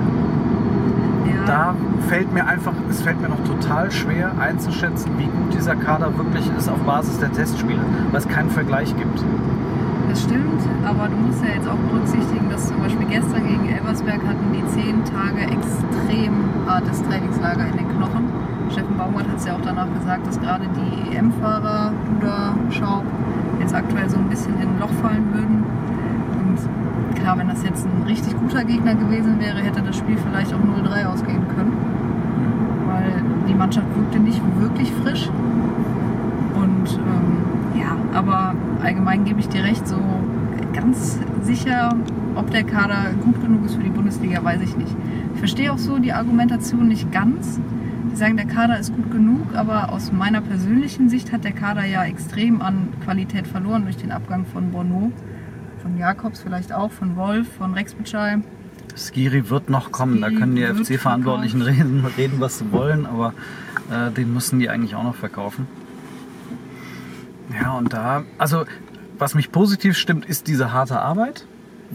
Da 1.45 1.75
fällt 2.07 2.33
mir 2.33 2.45
einfach, 2.45 2.73
es 2.89 3.01
fällt 3.01 3.19
mir 3.21 3.29
noch 3.29 3.43
total 3.43 3.91
schwer 3.91 4.31
einzuschätzen, 4.39 5.11
wie 5.17 5.25
gut 5.25 5.53
dieser 5.53 5.75
Kader 5.75 6.17
wirklich 6.17 6.49
ist 6.57 6.69
auf 6.69 6.79
Basis 6.79 7.19
der 7.19 7.31
Testspiele, 7.31 7.81
weil 8.11 8.19
es 8.19 8.27
keinen 8.27 8.49
Vergleich 8.49 8.95
gibt. 8.95 9.23
Das 10.09 10.23
stimmt, 10.23 10.61
aber 10.85 11.07
du 11.07 11.15
musst 11.17 11.43
ja 11.43 11.55
jetzt 11.55 11.67
auch 11.67 11.77
berücksichtigen, 11.89 12.49
dass 12.49 12.67
zum 12.67 12.79
Beispiel 12.79 13.07
gestern 13.07 13.47
gegen 13.47 13.67
Elversberg 13.67 14.21
hatten 14.21 14.53
die 14.53 14.65
zehn 14.67 15.03
Tage 15.05 15.41
extrem 15.41 16.33
hartes 16.67 17.01
Trainingslager 17.03 17.65
in 17.65 17.77
den 17.77 17.89
Knochen. 17.89 18.29
Steffen 18.71 18.97
Baumgart 18.97 19.27
hat 19.27 19.37
es 19.37 19.45
ja 19.45 19.55
auch 19.55 19.61
danach 19.63 19.87
gesagt, 19.93 20.27
dass 20.27 20.39
gerade 20.39 20.65
die 20.67 21.15
EM-Fahrer, 21.15 21.93
Duda, 22.05 22.55
Schaub, 22.69 23.03
jetzt 23.59 23.73
aktuell 23.73 24.09
so 24.09 24.17
ein 24.17 24.29
bisschen 24.29 24.53
in 24.61 24.69
ein 24.69 24.79
Loch 24.79 24.91
fallen 25.01 25.33
würden. 25.33 25.62
Klar, 27.23 27.37
wenn 27.37 27.47
das 27.47 27.63
jetzt 27.63 27.85
ein 27.85 28.03
richtig 28.03 28.37
guter 28.37 28.65
Gegner 28.65 28.95
gewesen 28.95 29.39
wäre, 29.39 29.61
hätte 29.61 29.81
das 29.81 29.95
Spiel 29.95 30.17
vielleicht 30.17 30.53
auch 30.53 30.59
0-3 30.59 31.05
ausgehen 31.05 31.47
können. 31.55 31.71
Weil 32.85 33.23
die 33.47 33.53
Mannschaft 33.53 33.87
wirkte 33.95 34.19
nicht 34.19 34.41
wirklich 34.59 34.91
frisch. 34.91 35.29
Und 36.53 36.99
ähm, 36.99 37.79
ja, 37.79 37.95
aber 38.13 38.55
allgemein 38.83 39.23
gebe 39.23 39.39
ich 39.39 39.47
dir 39.47 39.63
recht, 39.63 39.87
so 39.87 39.95
ganz 40.73 41.17
sicher, 41.43 41.95
ob 42.35 42.51
der 42.51 42.65
Kader 42.65 43.11
gut 43.23 43.41
genug 43.41 43.67
ist 43.67 43.75
für 43.75 43.83
die 43.83 43.89
Bundesliga, 43.89 44.43
weiß 44.43 44.59
ich 44.61 44.75
nicht. 44.75 44.93
Ich 45.35 45.39
verstehe 45.39 45.71
auch 45.71 45.77
so 45.77 45.99
die 45.99 46.11
Argumentation 46.11 46.89
nicht 46.89 47.09
ganz. 47.13 47.57
Die 48.11 48.17
sagen, 48.17 48.35
der 48.35 48.47
Kader 48.47 48.79
ist 48.79 48.93
gut 48.93 49.09
genug, 49.11 49.55
aber 49.55 49.93
aus 49.93 50.11
meiner 50.11 50.41
persönlichen 50.41 51.07
Sicht 51.07 51.31
hat 51.31 51.45
der 51.45 51.53
Kader 51.53 51.85
ja 51.85 52.03
extrem 52.03 52.61
an 52.61 52.89
Qualität 53.01 53.47
verloren 53.47 53.83
durch 53.83 53.95
den 53.95 54.11
Abgang 54.11 54.45
von 54.45 54.71
Bono, 54.71 55.13
von 55.93 55.99
Jakobs 55.99 56.41
vielleicht 56.41 56.73
auch, 56.73 56.91
von 56.91 57.15
Wolf, 57.15 57.47
von 57.57 57.73
Rex 57.75 57.93
Bitschei. 57.93 58.39
Skiri 58.95 59.49
wird 59.51 59.69
noch 59.69 59.91
kommen, 59.91 60.21
da 60.21 60.27
Skiri 60.27 60.39
können 60.39 60.55
die 60.55 60.65
FC-Verantwortlichen 60.65 61.61
reden, 61.61 62.05
reden, 62.17 62.39
was 62.39 62.59
sie 62.59 62.71
wollen, 62.71 63.05
aber 63.05 63.33
äh, 63.91 64.11
den 64.11 64.33
müssen 64.33 64.59
die 64.59 64.69
eigentlich 64.69 64.95
auch 64.95 65.03
noch 65.03 65.15
verkaufen. 65.15 65.67
Ja, 67.61 67.73
und 67.73 67.93
da, 67.93 68.23
also 68.39 68.65
was 69.19 69.35
mich 69.35 69.51
positiv 69.51 69.95
stimmt, 69.95 70.25
ist 70.25 70.47
diese 70.47 70.73
harte 70.73 70.99
Arbeit, 70.99 71.45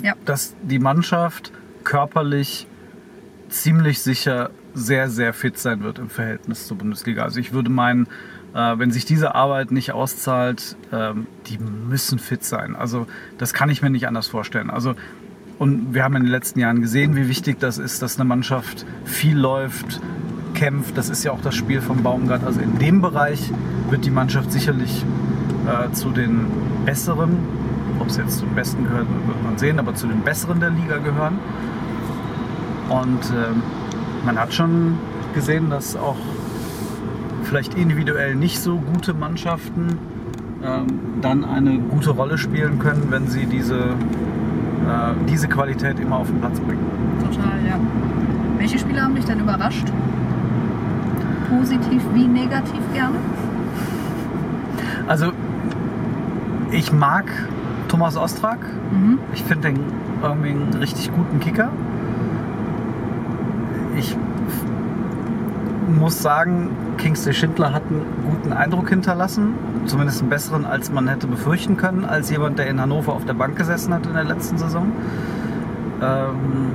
Ja, 0.01 0.15
dass 0.25 0.55
die 0.63 0.79
Mannschaft 0.79 1.51
körperlich 1.83 2.69
ziemlich 3.49 4.01
sicher 4.01 4.51
sehr, 4.75 5.11
sehr 5.11 5.33
fit 5.33 5.59
sein 5.59 5.83
wird 5.83 5.99
im 5.99 6.09
Verhältnis 6.09 6.69
zur 6.69 6.79
Bundesliga. 6.79 7.25
Also 7.25 7.41
ich 7.41 7.53
würde 7.53 7.71
meinen, 7.71 8.07
wenn 8.53 8.91
sich 8.91 9.05
diese 9.05 9.35
Arbeit 9.35 9.71
nicht 9.71 9.93
auszahlt, 9.93 10.77
ähm, 10.93 11.27
die 11.47 11.59
müssen 11.59 12.19
fit 12.19 12.45
sein. 12.45 12.77
Also 12.77 13.07
das 13.37 13.53
kann 13.53 13.71
ich 13.71 13.83
mir 13.83 13.91
nicht 13.91 14.07
anders 14.07 14.27
vorstellen. 14.27 14.71
Also 14.71 14.95
und 15.59 15.93
wir 15.93 16.05
haben 16.05 16.15
in 16.15 16.23
den 16.23 16.31
letzten 16.31 16.61
Jahren 16.61 16.81
gesehen, 16.81 17.17
wie 17.17 17.29
wichtig 17.29 17.59
das 17.59 17.79
ist, 17.79 18.01
dass 18.01 18.19
eine 18.19 18.29
Mannschaft 18.29 18.87
viel 19.05 19.37
läuft, 19.37 20.01
kämpft. 20.55 20.97
Das 20.97 21.09
ist 21.09 21.25
ja 21.25 21.33
auch 21.33 21.41
das 21.41 21.57
Spiel 21.57 21.81
von 21.81 22.03
Baumgart. 22.03 22.45
Also 22.45 22.61
in 22.61 22.79
dem 22.79 23.01
Bereich 23.03 23.51
wird 23.91 24.05
die 24.05 24.11
Mannschaft 24.11 24.53
sicherlich 24.53 25.05
äh, 25.67 25.91
zu 25.93 26.11
den 26.11 26.47
besseren, 26.85 27.39
ob 27.99 28.07
es 28.07 28.17
jetzt 28.17 28.39
zum 28.39 28.55
besten 28.55 28.85
gehört, 28.85 29.07
wird 29.27 29.43
man 29.43 29.59
sehen, 29.59 29.81
aber 29.81 29.95
zu 29.95 30.07
den 30.07 30.21
besseren 30.21 30.61
der 30.61 30.71
Liga 30.71 30.99
gehören. 30.99 31.39
Und 32.89 33.25
ähm, 33.31 33.63
man 34.25 34.39
hat 34.39 34.55
schon 34.55 34.97
gesehen, 35.35 35.71
dass 35.71 35.97
auch 35.97 36.17
vielleicht 37.49 37.75
individuell 37.75 38.35
nicht 38.35 38.61
so 38.61 38.77
gute 38.77 39.15
Mannschaften 39.15 39.99
ähm, 40.63 40.87
dann 41.23 41.45
eine 41.45 41.79
gute 41.79 42.11
Rolle 42.11 42.37
spielen 42.37 42.79
können, 42.79 43.07
wenn 43.11 43.27
sie 43.27 43.47
diese, 43.47 43.79
äh, 43.79 45.15
diese 45.29 45.49
Qualität 45.49 45.99
immer 45.99 46.17
auf 46.17 46.29
den 46.29 46.41
Platz 46.41 46.61
bringen. 46.61 46.85
Total, 47.21 47.59
ja. 47.67 47.79
Welche 48.59 48.79
Spieler 48.79 49.03
haben 49.03 49.15
dich 49.15 49.25
denn 49.25 49.41
überrascht? 49.41 49.87
Positiv 51.49 52.03
wie 52.13 52.27
negativ 52.27 52.81
gerne? 52.93 53.17
Also 55.07 55.33
ich 56.71 56.93
mag 56.93 57.25
Thomas 57.89 58.17
Ostrak. 58.17 58.59
Mhm. 58.93 59.19
Ich 59.33 59.43
finde 59.43 59.69
den 59.69 59.81
irgendwie 60.23 60.51
einen 60.51 60.75
richtig 60.75 61.11
guten 61.15 61.41
Kicker. 61.41 61.71
Ich 63.97 64.17
muss 65.89 66.21
sagen, 66.23 66.71
Kingsley 66.99 67.33
Schindler 67.33 67.73
hat 67.73 67.83
einen 67.89 68.03
guten 68.29 68.53
Eindruck 68.53 68.89
hinterlassen. 68.91 69.55
Zumindest 69.87 70.21
einen 70.21 70.31
besseren, 70.31 70.65
als 70.67 70.91
man 70.93 71.09
hätte 71.09 71.27
befürchten 71.27 71.77
können, 71.77 72.05
als 72.05 72.31
jemand, 72.31 72.59
der 72.59 72.69
in 72.69 72.81
Hannover 72.81 73.13
auf 73.15 73.25
der 73.25 73.35
Bank 73.35 73.57
gesessen 73.57 73.95
hat 73.95 74.07
in 74.07 74.13
der 74.15 74.25
letzten 74.25 74.59
Saison. 74.59 74.93
Ähm 76.03 76.73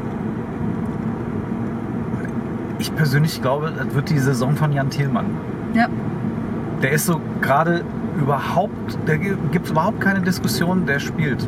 ich 2.79 2.93
persönlich 2.95 3.41
glaube, 3.41 3.71
das 3.77 3.93
wird 3.93 4.09
die 4.09 4.19
Saison 4.19 4.55
von 4.55 4.73
Jan 4.73 4.89
Thielmann. 4.89 5.25
Ja, 5.73 5.87
Der 6.81 6.91
ist 6.91 7.05
so 7.05 7.21
gerade 7.41 7.83
überhaupt, 8.19 8.97
da 9.05 9.15
gibt 9.15 9.65
es 9.65 9.71
überhaupt 9.71 10.01
keine 10.01 10.21
Diskussion, 10.21 10.85
der 10.85 10.99
spielt. 10.99 11.47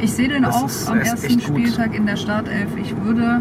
ich 0.00 0.12
sehe 0.12 0.28
den 0.28 0.44
Das 0.44 0.54
auch 0.54 0.66
ist- 0.66 0.88
am 0.88 0.98
er 0.98 1.06
ersten 1.06 1.26
echt 1.26 1.46
gut. 1.48 1.58
Spieltag 1.58 1.94
in 1.94 2.06
der 2.06 2.14
Startelf. 2.16 2.68
Ich 2.76 2.94
würde 3.02 3.40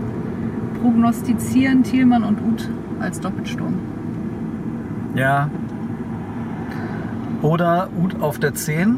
prognostizieren 0.81 1.83
Thielmann 1.83 2.23
und 2.23 2.39
Uth 2.41 2.67
als 2.99 3.19
Doppelsturm. 3.19 3.73
Ja. 5.15 5.49
Oder 7.41 7.89
Uth 8.01 8.21
auf 8.21 8.39
der 8.39 8.53
10 8.55 8.97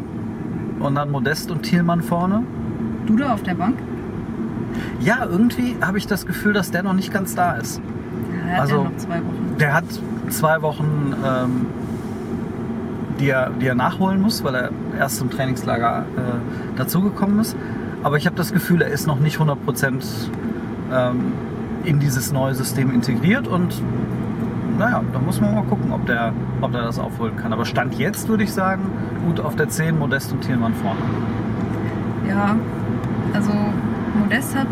und 0.79 0.95
dann 0.95 1.11
Modest 1.11 1.51
und 1.51 1.63
Thielmann 1.63 2.01
vorne. 2.01 2.43
Duda 3.05 3.33
auf 3.33 3.43
der 3.43 3.55
Bank? 3.55 3.77
Ja, 5.01 5.25
irgendwie 5.29 5.75
habe 5.81 5.97
ich 5.97 6.07
das 6.07 6.25
Gefühl, 6.25 6.53
dass 6.53 6.71
der 6.71 6.83
noch 6.83 6.93
nicht 6.93 7.11
ganz 7.11 7.35
da 7.35 7.53
ist. 7.53 7.81
Ja, 8.47 8.53
hat 8.53 8.61
Also- 8.61 8.83
noch 8.83 8.95
zwei 8.97 9.17
Wochen. 9.17 9.55
Der 9.59 9.73
hat 9.73 9.83
zwei 10.29 10.61
Wochen, 10.61 11.13
ähm, 11.25 11.65
die, 13.19 13.29
er, 13.29 13.49
die 13.49 13.65
er 13.67 13.75
nachholen 13.75 14.21
muss, 14.21 14.43
weil 14.43 14.55
er 14.55 14.69
erst 14.97 15.17
zum 15.17 15.29
Trainingslager 15.29 16.05
äh, 16.15 16.77
dazugekommen 16.77 17.39
ist. 17.39 17.57
Aber 18.03 18.15
ich 18.15 18.25
habe 18.25 18.37
das 18.37 18.53
Gefühl, 18.53 18.81
er 18.81 18.89
ist 18.89 19.07
noch 19.07 19.19
nicht 19.19 19.37
100% 19.39 20.01
ähm, 20.93 21.33
in 21.83 21.99
dieses 21.99 22.31
neue 22.31 22.55
System 22.55 22.93
integriert 22.93 23.47
und 23.47 23.81
naja, 24.77 25.03
da 25.11 25.19
muss 25.19 25.41
man 25.41 25.55
mal 25.55 25.63
gucken, 25.63 25.91
ob 25.91 26.05
der, 26.05 26.33
ob 26.61 26.71
der 26.71 26.83
das 26.83 26.99
aufholen 26.99 27.35
kann. 27.35 27.51
Aber 27.51 27.65
Stand 27.65 27.99
jetzt 27.99 28.29
würde 28.29 28.43
ich 28.43 28.53
sagen, 28.53 28.83
gut 29.25 29.39
auf 29.39 29.55
der 29.55 29.67
10, 29.67 29.99
Modest 29.99 30.31
und 30.31 30.41
Thielmann 30.41 30.73
vorne. 30.73 30.99
Ja, 32.27 32.55
also 33.33 33.51
Modest 34.21 34.55
hat 34.55 34.67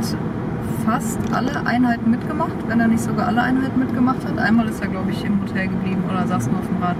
fast 0.85 1.19
alle 1.33 1.65
Einheiten 1.65 2.09
mitgemacht, 2.09 2.55
wenn 2.67 2.79
er 2.79 2.87
nicht 2.87 3.01
sogar 3.01 3.27
alle 3.27 3.41
Einheiten 3.41 3.77
mitgemacht 3.79 4.25
hat. 4.25 4.37
Einmal 4.37 4.67
ist 4.69 4.81
er, 4.81 4.87
glaube 4.87 5.11
ich, 5.11 5.25
im 5.25 5.41
Hotel 5.41 5.67
geblieben 5.67 6.03
oder 6.09 6.25
saß 6.25 6.47
nur 6.47 6.59
auf 6.59 6.67
dem 6.67 6.81
Rad. 6.81 6.95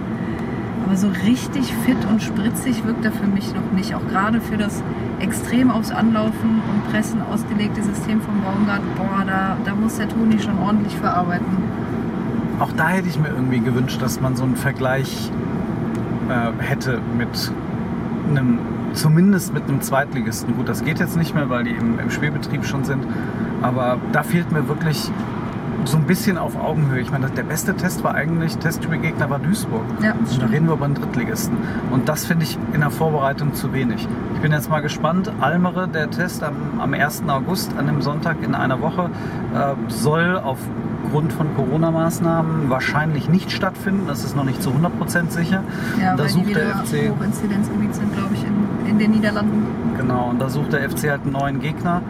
Aber 0.88 0.96
so 0.96 1.10
richtig 1.10 1.74
fit 1.86 1.98
und 2.10 2.24
spritzig 2.24 2.86
wirkt 2.86 3.04
er 3.04 3.12
für 3.12 3.28
mich 3.28 3.54
noch 3.54 3.74
nicht. 3.76 3.94
Auch 3.94 4.08
gerade 4.08 4.40
für 4.40 4.56
das 4.56 4.82
extrem 5.20 5.70
aufs 5.70 5.92
Anlaufen 5.92 6.62
und 6.62 6.90
Pressen 6.90 7.22
ausgelegte 7.22 7.84
System 7.84 8.22
von 8.22 8.42
Baumgart. 8.42 8.80
Boah, 8.96 9.26
da, 9.28 9.58
da 9.66 9.76
muss 9.76 9.98
der 9.98 10.08
Toni 10.08 10.40
schon 10.40 10.58
ordentlich 10.60 10.96
verarbeiten. 10.96 11.46
Auch 12.62 12.72
da 12.72 12.88
hätte 12.88 13.10
ich 13.10 13.20
mir 13.20 13.28
irgendwie 13.28 13.60
gewünscht, 13.60 14.02
dass 14.02 14.22
man 14.22 14.38
so 14.38 14.46
einen 14.46 14.56
Vergleich 14.56 15.30
äh, 16.30 16.64
hätte 16.64 17.02
mit 17.18 17.52
einem, 18.30 18.60
zumindest 18.94 19.54
mit 19.54 19.64
einem 19.64 19.82
Zweitligisten. 19.82 20.56
Gut, 20.56 20.70
das 20.70 20.86
geht 20.86 21.00
jetzt 21.00 21.18
nicht 21.18 21.36
mehr, 21.36 21.50
weil 21.50 21.66
die 21.66 21.72
im, 21.72 22.00
im 22.00 22.10
Spielbetrieb 22.12 22.64
schon 22.64 22.86
sind. 22.86 23.06
Aber 23.62 23.98
da 24.14 24.24
fehlt 24.24 24.54
mir 24.54 24.70
wirklich 24.70 25.12
so 25.88 25.98
ein 25.98 26.04
bisschen 26.04 26.38
auf 26.38 26.56
Augenhöhe. 26.56 27.00
Ich 27.00 27.12
meine, 27.12 27.30
der 27.30 27.44
beste 27.44 27.76
Test 27.76 28.04
war 28.04 28.14
eigentlich, 28.16 28.58
Testspielgegner 28.58 29.30
war 29.30 29.40
Duisburg. 29.40 29.84
Ja, 30.02 30.14
Und 30.14 30.42
da 30.42 30.46
reden 30.48 30.68
wir 30.68 30.74
über 30.74 30.86
einen 30.86 30.96
Drittligisten. 30.96 31.58
Und 31.92 32.10
das 32.10 32.26
finde 32.26 32.44
ich 32.44 32.58
in 32.74 32.82
der 32.82 32.90
Vorbereitung 32.92 33.54
zu 33.54 33.74
wenig. 33.74 34.08
Ich 34.36 34.42
bin 34.42 34.52
jetzt 34.52 34.70
mal 34.70 34.82
gespannt. 34.82 35.32
Almere, 35.40 35.88
der 35.88 36.10
Test 36.10 36.44
am, 36.44 36.80
am 36.80 36.94
1. 36.94 37.24
August, 37.28 37.72
an 37.78 37.88
dem 37.88 38.02
Sonntag 38.02 38.44
in 38.44 38.56
einer 38.56 38.82
Woche, 38.82 39.10
äh, 39.56 39.74
soll 39.88 40.38
aufgrund 40.44 41.34
von 41.34 41.56
Corona-Maßnahmen 41.56 42.70
wahrscheinlich 42.70 43.30
nicht 43.30 43.52
stattfinden. 43.52 44.08
Das 44.08 44.24
ist 44.24 44.36
noch 44.36 44.44
nicht 44.44 44.62
zu 44.62 44.72
100% 44.72 45.32
sicher. 45.32 45.64
Ja, 46.00 46.16
da 46.16 46.20
weil 46.20 46.28
die 46.28 46.34
sucht 46.34 46.48
wieder 46.48 46.62
der 46.62 46.76
FC. 46.76 47.12
Hochinzidenzgebiet 47.12 47.96
sind, 47.96 48.14
glaube 48.14 48.34
ich, 48.34 48.44
in, 48.44 48.90
in 48.90 49.00
den 49.00 49.12
Niederlanden. 49.12 49.66
Genau, 49.98 50.30
und 50.30 50.40
da 50.40 50.50
sucht 50.50 50.74
der 50.74 50.90
FC 50.90 51.10
halt 51.10 51.24
einen 51.24 51.32
neuen 51.32 51.60
Gegner. 51.60 52.02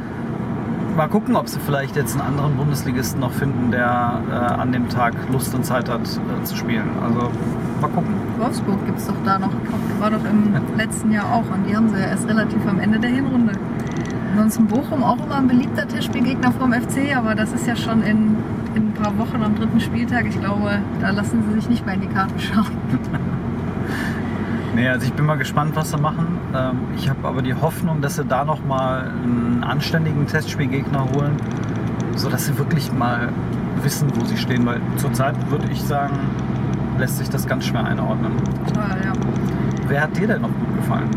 Mal 0.98 1.10
gucken, 1.10 1.36
ob 1.36 1.48
sie 1.48 1.60
vielleicht 1.60 1.96
jetzt 1.96 2.14
einen 2.14 2.28
anderen 2.28 2.58
Bundesligisten 2.58 3.20
noch 3.20 3.32
finden, 3.32 3.70
der 3.70 4.20
äh, 4.32 4.34
an 4.34 4.72
dem 4.72 4.90
Tag 4.90 5.14
Lust 5.32 5.54
und 5.54 5.64
Zeit 5.64 5.88
hat 5.90 6.02
äh, 6.02 6.44
zu 6.44 6.56
spielen. 6.56 6.90
Also 7.04 7.30
mal 7.80 7.90
gucken. 7.90 8.16
Wolfsburg 8.40 8.84
gibt 8.88 8.98
es 8.98 9.06
doch 9.06 9.14
da 9.24 9.38
noch. 9.38 9.52
War 10.00 10.10
doch 10.10 10.26
im 10.26 10.56
letzten 10.76 11.12
Jahr 11.12 11.32
auch. 11.32 11.54
Und 11.54 11.68
die 11.70 11.76
haben 11.76 11.90
sie 11.90 12.00
ja 12.00 12.08
erst 12.08 12.28
relativ 12.28 12.66
am 12.66 12.80
Ende 12.80 12.98
der 12.98 13.12
Hinrunde. 13.12 13.54
Ansonsten 14.32 14.66
Bochum 14.66 15.04
auch 15.04 15.24
immer 15.24 15.36
ein 15.36 15.48
beliebter 15.48 15.88
Testspielgegner 15.88 16.52
vom 16.54 16.74
FC, 16.74 17.16
aber 17.16 17.36
das 17.36 17.54
ist 17.54 17.68
ja 17.68 17.76
schon 17.76 18.02
in, 18.02 18.36
in 18.74 18.88
ein 18.88 18.94
paar 18.94 19.16
Wochen 19.20 19.44
am 19.44 19.54
dritten 19.54 19.80
Spieltag. 19.80 20.26
Ich 20.26 20.40
glaube, 20.40 20.80
da 21.00 21.12
lassen 21.12 21.44
sie 21.48 21.60
sich 21.60 21.70
nicht 21.70 21.86
mehr 21.86 21.94
in 21.94 22.02
die 22.02 22.08
Karten 22.08 22.40
schauen. 22.40 22.66
Nee, 24.78 24.90
also 24.90 25.08
ich 25.08 25.14
bin 25.14 25.26
mal 25.26 25.40
gespannt, 25.40 25.76
was 25.76 25.90
sie 25.90 25.98
machen. 25.98 26.37
Ähm, 26.58 26.80
ich 26.96 27.10
habe 27.10 27.28
aber 27.28 27.42
die 27.42 27.54
Hoffnung, 27.54 28.02
dass 28.02 28.16
sie 28.16 28.26
da 28.26 28.44
nochmal 28.44 29.12
einen 29.24 29.64
anständigen 29.64 30.26
Testspielgegner 30.26 31.08
holen, 31.16 31.38
sodass 32.16 32.46
sie 32.46 32.58
wirklich 32.58 32.92
mal 32.92 33.30
wissen, 33.84 34.10
wo 34.16 34.26
sie 34.26 34.38
stehen. 34.38 34.66
Weil 34.66 34.82
zurzeit 34.96 35.36
würde 35.52 35.68
ich 35.72 35.84
sagen, 35.84 36.18
lässt 36.98 37.18
sich 37.18 37.30
das 37.30 37.46
ganz 37.46 37.66
schwer 37.66 37.86
einordnen. 37.86 38.32
Total, 38.68 38.98
ja. 39.04 39.14
Wer 39.88 40.02
hat 40.02 40.18
dir 40.18 40.28
denn 40.28 40.42
noch 40.42 40.50
gut 40.50 40.76
gefallen? 40.78 41.10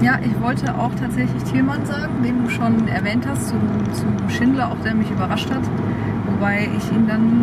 Ja, 0.00 0.18
ich 0.22 0.40
wollte 0.40 0.74
auch 0.74 0.94
tatsächlich 0.94 1.42
Thielmann 1.44 1.84
sagen, 1.84 2.22
den 2.22 2.44
du 2.44 2.48
schon 2.48 2.88
erwähnt 2.88 3.26
hast, 3.28 3.48
zu, 3.48 3.54
zu 3.92 4.06
Schindler, 4.34 4.70
auch 4.70 4.80
der 4.82 4.94
mich 4.94 5.10
überrascht 5.10 5.50
hat. 5.50 5.62
Wobei 6.26 6.70
ich 6.74 6.90
ihn 6.90 7.06
dann 7.06 7.40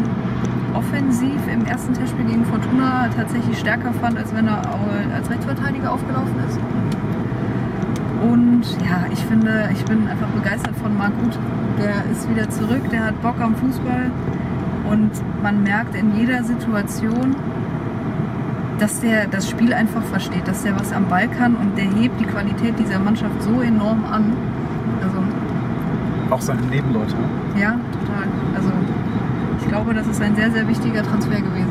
offensiv 0.73 1.39
im 1.53 1.65
ersten 1.65 1.93
Testspiel 1.93 2.25
gegen 2.25 2.45
Fortuna 2.45 3.09
tatsächlich 3.15 3.59
stärker 3.59 3.93
fand, 3.93 4.17
als 4.17 4.33
wenn 4.33 4.47
er 4.47 4.61
als 5.13 5.29
Rechtsverteidiger 5.29 5.91
aufgelaufen 5.91 6.35
ist. 6.47 6.59
Und 8.21 8.63
ja, 8.83 9.05
ich 9.11 9.19
finde, 9.25 9.69
ich 9.71 9.83
bin 9.85 10.07
einfach 10.07 10.27
begeistert 10.29 10.75
von 10.77 10.97
Marc 10.97 11.11
Uth. 11.25 11.37
Der 11.77 12.11
ist 12.11 12.27
wieder 12.29 12.49
zurück, 12.49 12.89
der 12.89 13.05
hat 13.05 13.21
Bock 13.21 13.39
am 13.39 13.55
Fußball 13.55 14.11
und 14.89 15.11
man 15.43 15.63
merkt 15.63 15.95
in 15.95 16.15
jeder 16.15 16.43
Situation, 16.43 17.35
dass 18.79 18.99
der 19.01 19.27
das 19.27 19.49
Spiel 19.49 19.73
einfach 19.73 20.03
versteht, 20.03 20.47
dass 20.47 20.63
der 20.63 20.79
was 20.79 20.91
am 20.93 21.05
Ball 21.07 21.27
kann 21.27 21.55
und 21.55 21.77
der 21.77 21.85
hebt 21.85 22.19
die 22.19 22.25
Qualität 22.25 22.77
dieser 22.79 22.99
Mannschaft 22.99 23.41
so 23.43 23.61
enorm 23.61 24.05
an. 24.05 24.33
Also 25.03 25.17
Auch 26.31 26.41
seine 26.41 26.61
Nebenleute. 26.61 27.13
ne? 27.13 27.61
ja, 27.61 27.71
total. 27.71 28.27
Also 28.55 28.71
ich 29.61 29.67
glaube, 29.67 29.93
das 29.93 30.07
ist 30.07 30.21
ein 30.21 30.35
sehr, 30.35 30.51
sehr 30.51 30.67
wichtiger 30.67 31.03
Transfer 31.03 31.41
gewesen. 31.41 31.66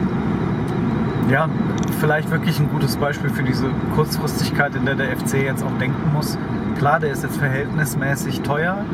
Ja, 1.30 1.48
vielleicht 2.00 2.30
wirklich 2.30 2.60
ein 2.60 2.68
gutes 2.70 2.96
Beispiel 2.96 3.30
für 3.30 3.42
diese 3.42 3.66
Kurzfristigkeit, 3.96 4.76
in 4.76 4.86
der 4.86 4.94
der 4.94 5.16
FC 5.16 5.42
jetzt 5.42 5.64
auch 5.64 5.78
denken 5.80 6.12
muss. 6.12 6.38
Klar, 6.78 7.00
der 7.00 7.10
ist 7.10 7.24
jetzt 7.24 7.38
verhältnismäßig 7.38 8.42
teuer. 8.42 8.84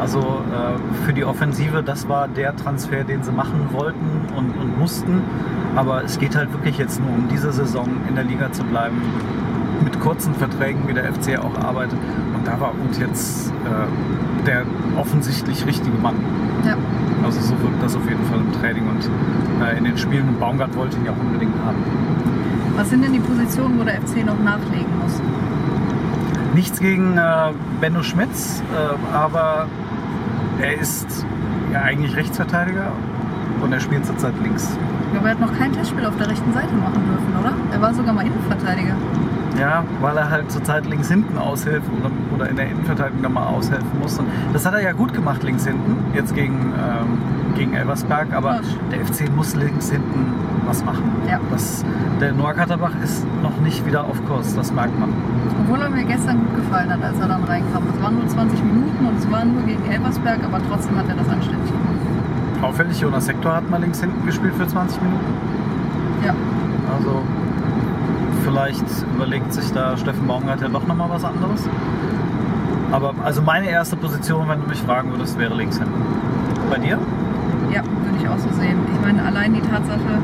Also 0.00 0.18
äh, 0.18 1.04
für 1.04 1.12
die 1.12 1.24
Offensive, 1.24 1.84
das 1.84 2.08
war 2.08 2.26
der 2.26 2.56
Transfer, 2.56 3.04
den 3.04 3.22
sie 3.22 3.30
machen 3.30 3.68
wollten 3.72 4.26
und, 4.36 4.50
und 4.58 4.78
mussten. 4.78 5.22
Aber 5.76 6.02
es 6.02 6.18
geht 6.18 6.34
halt 6.34 6.52
wirklich 6.52 6.78
jetzt 6.78 7.00
nur 7.00 7.10
um 7.10 7.28
diese 7.28 7.52
Saison 7.52 7.88
in 8.08 8.16
der 8.16 8.24
Liga 8.24 8.50
zu 8.50 8.64
bleiben. 8.64 9.00
Mit 9.84 10.00
kurzen 10.00 10.34
Verträgen, 10.34 10.88
wie 10.88 10.94
der 10.94 11.04
FC 11.12 11.38
auch 11.38 11.56
arbeitet. 11.62 11.98
Und 12.34 12.44
da 12.44 12.58
war 12.58 12.70
Uth 12.70 12.98
jetzt 12.98 13.50
äh, 13.50 14.44
der 14.46 14.64
offensichtlich 14.96 15.64
richtige 15.64 15.96
Mann. 15.98 16.16
Ja, 16.64 16.76
Also 17.24 17.40
so 17.40 17.60
wirkt 17.62 17.82
das 17.82 17.96
auf 17.96 18.08
jeden 18.08 18.24
Fall 18.26 18.40
im 18.40 18.52
Training 18.52 18.88
und 18.88 19.10
äh, 19.64 19.76
in 19.76 19.84
den 19.84 19.98
Spielen. 19.98 20.28
Und 20.28 20.40
Baumgart 20.40 20.74
wollte 20.76 20.96
ihn 20.96 21.06
ja 21.06 21.12
auch 21.12 21.20
unbedingt 21.20 21.54
haben. 21.64 21.76
was 22.76 22.90
sind 22.90 23.02
denn 23.02 23.12
die 23.12 23.20
Positionen, 23.20 23.78
wo 23.78 23.84
der 23.84 23.94
FC 23.94 24.24
noch 24.24 24.38
nachlegen 24.38 24.86
muss? 25.02 25.20
Nichts 26.54 26.80
gegen 26.80 27.16
äh, 27.16 27.52
Benno 27.80 28.02
Schmitz, 28.02 28.62
äh, 28.72 29.14
aber 29.14 29.66
er 30.60 30.78
ist 30.78 31.24
ja 31.72 31.82
eigentlich 31.82 32.16
Rechtsverteidiger 32.16 32.92
und 33.62 33.72
er 33.72 33.80
spielt 33.80 34.06
zurzeit 34.06 34.34
links. 34.42 34.76
Aber 35.16 35.26
er 35.26 35.32
hat 35.32 35.40
noch 35.40 35.56
kein 35.58 35.72
Testspiel 35.72 36.06
auf 36.06 36.16
der 36.16 36.28
rechten 36.28 36.52
Seite 36.52 36.74
machen 36.74 37.02
dürfen, 37.04 37.36
oder? 37.40 37.54
Er 37.72 37.80
war 37.80 37.94
sogar 37.94 38.12
mal 38.12 38.26
Innenverteidiger. 38.26 38.94
Ja, 39.58 39.84
weil 40.00 40.16
er 40.16 40.30
halt 40.30 40.50
zurzeit 40.50 40.86
links 40.86 41.08
hinten 41.08 41.36
aushelfen 41.38 41.90
oder, 42.00 42.10
oder 42.34 42.48
in 42.50 42.56
der 42.56 42.66
Innenverteidigung 42.68 43.22
dann 43.22 43.32
mal 43.32 43.46
aushelfen 43.46 43.98
muss. 44.00 44.18
Und 44.18 44.28
das 44.52 44.64
hat 44.64 44.74
er 44.74 44.82
ja 44.82 44.92
gut 44.92 45.12
gemacht 45.12 45.42
links 45.42 45.66
hinten, 45.66 45.96
jetzt 46.14 46.34
gegen, 46.34 46.72
ähm, 46.76 47.18
gegen 47.56 47.74
Elversberg, 47.74 48.32
aber 48.32 48.60
der 48.92 49.04
FC 49.04 49.34
muss 49.34 49.54
links 49.56 49.90
hinten 49.90 50.34
was 50.66 50.84
machen. 50.84 51.10
Ja. 51.28 51.40
Das, 51.50 51.84
der 52.20 52.32
Noah 52.32 52.54
Katterbach 52.54 52.92
ist 53.02 53.26
noch 53.42 53.56
nicht 53.60 53.84
wieder 53.86 54.04
auf 54.04 54.24
Kurs, 54.26 54.54
das 54.54 54.72
merkt 54.72 54.98
man. 54.98 55.10
Obwohl 55.62 55.80
er 55.80 55.90
mir 55.90 56.04
gestern 56.04 56.38
gut 56.38 56.56
gefallen 56.56 56.90
hat, 56.90 57.02
als 57.02 57.18
er 57.18 57.28
dann 57.28 57.44
reinkam. 57.44 57.82
Es 57.94 58.02
waren 58.02 58.14
nur 58.14 58.28
20 58.28 58.64
Minuten 58.64 59.06
und 59.06 59.18
es 59.18 59.30
waren 59.30 59.54
nur 59.54 59.62
gegen 59.62 59.84
Elversberg, 59.90 60.38
aber 60.44 60.60
trotzdem 60.68 60.96
hat 60.96 61.08
er 61.08 61.16
das 61.16 61.28
anständig 61.28 61.68
gemacht. 61.68 62.62
Auffällig, 62.62 63.00
Jonas 63.00 63.26
Sektor 63.26 63.54
hat 63.54 63.70
mal 63.70 63.80
links 63.80 64.00
hinten 64.00 64.24
gespielt 64.26 64.54
für 64.56 64.66
20 64.66 65.00
Minuten. 65.02 65.32
Ja, 66.24 66.34
Also 66.96 67.22
vielleicht 68.48 68.84
überlegt 69.14 69.52
sich 69.52 69.70
da 69.72 69.96
Steffen 69.98 70.26
Baumgart 70.26 70.62
ja 70.62 70.68
doch 70.68 70.86
nochmal 70.86 71.10
was 71.10 71.24
anderes. 71.24 71.68
Aber 72.90 73.14
also 73.22 73.42
meine 73.42 73.68
erste 73.68 73.96
Position, 73.96 74.48
wenn 74.48 74.62
du 74.62 74.68
mich 74.68 74.78
fragen 74.78 75.10
würdest, 75.10 75.38
wäre 75.38 75.54
links 75.54 75.76
hinten. 75.78 76.02
Bei 76.70 76.78
dir? 76.78 76.98
ja, 77.70 77.82
würde 77.84 78.16
ich 78.18 78.26
auch 78.28 78.38
so 78.38 78.48
sehen. 78.58 78.78
Ich 78.94 79.00
meine, 79.04 79.22
allein 79.22 79.52
die 79.52 79.60
Tatsache, 79.60 80.16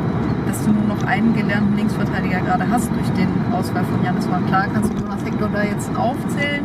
dass 0.46 0.64
du 0.64 0.72
nur 0.72 0.84
noch 0.84 1.02
einen 1.06 1.34
gelernten 1.34 1.76
Linksverteidiger 1.76 2.40
gerade 2.40 2.64
hast 2.70 2.88
durch 2.90 3.10
den 3.10 3.28
Ausfall 3.52 3.84
von 3.84 4.02
Janis 4.02 4.26
Mann. 4.28 4.46
Klar 4.46 4.66
kannst 4.72 4.92
du 4.92 4.98
Jonas 5.02 5.22
Hector 5.22 5.50
da 5.52 5.62
jetzt 5.62 5.90
aufzählen, 5.94 6.64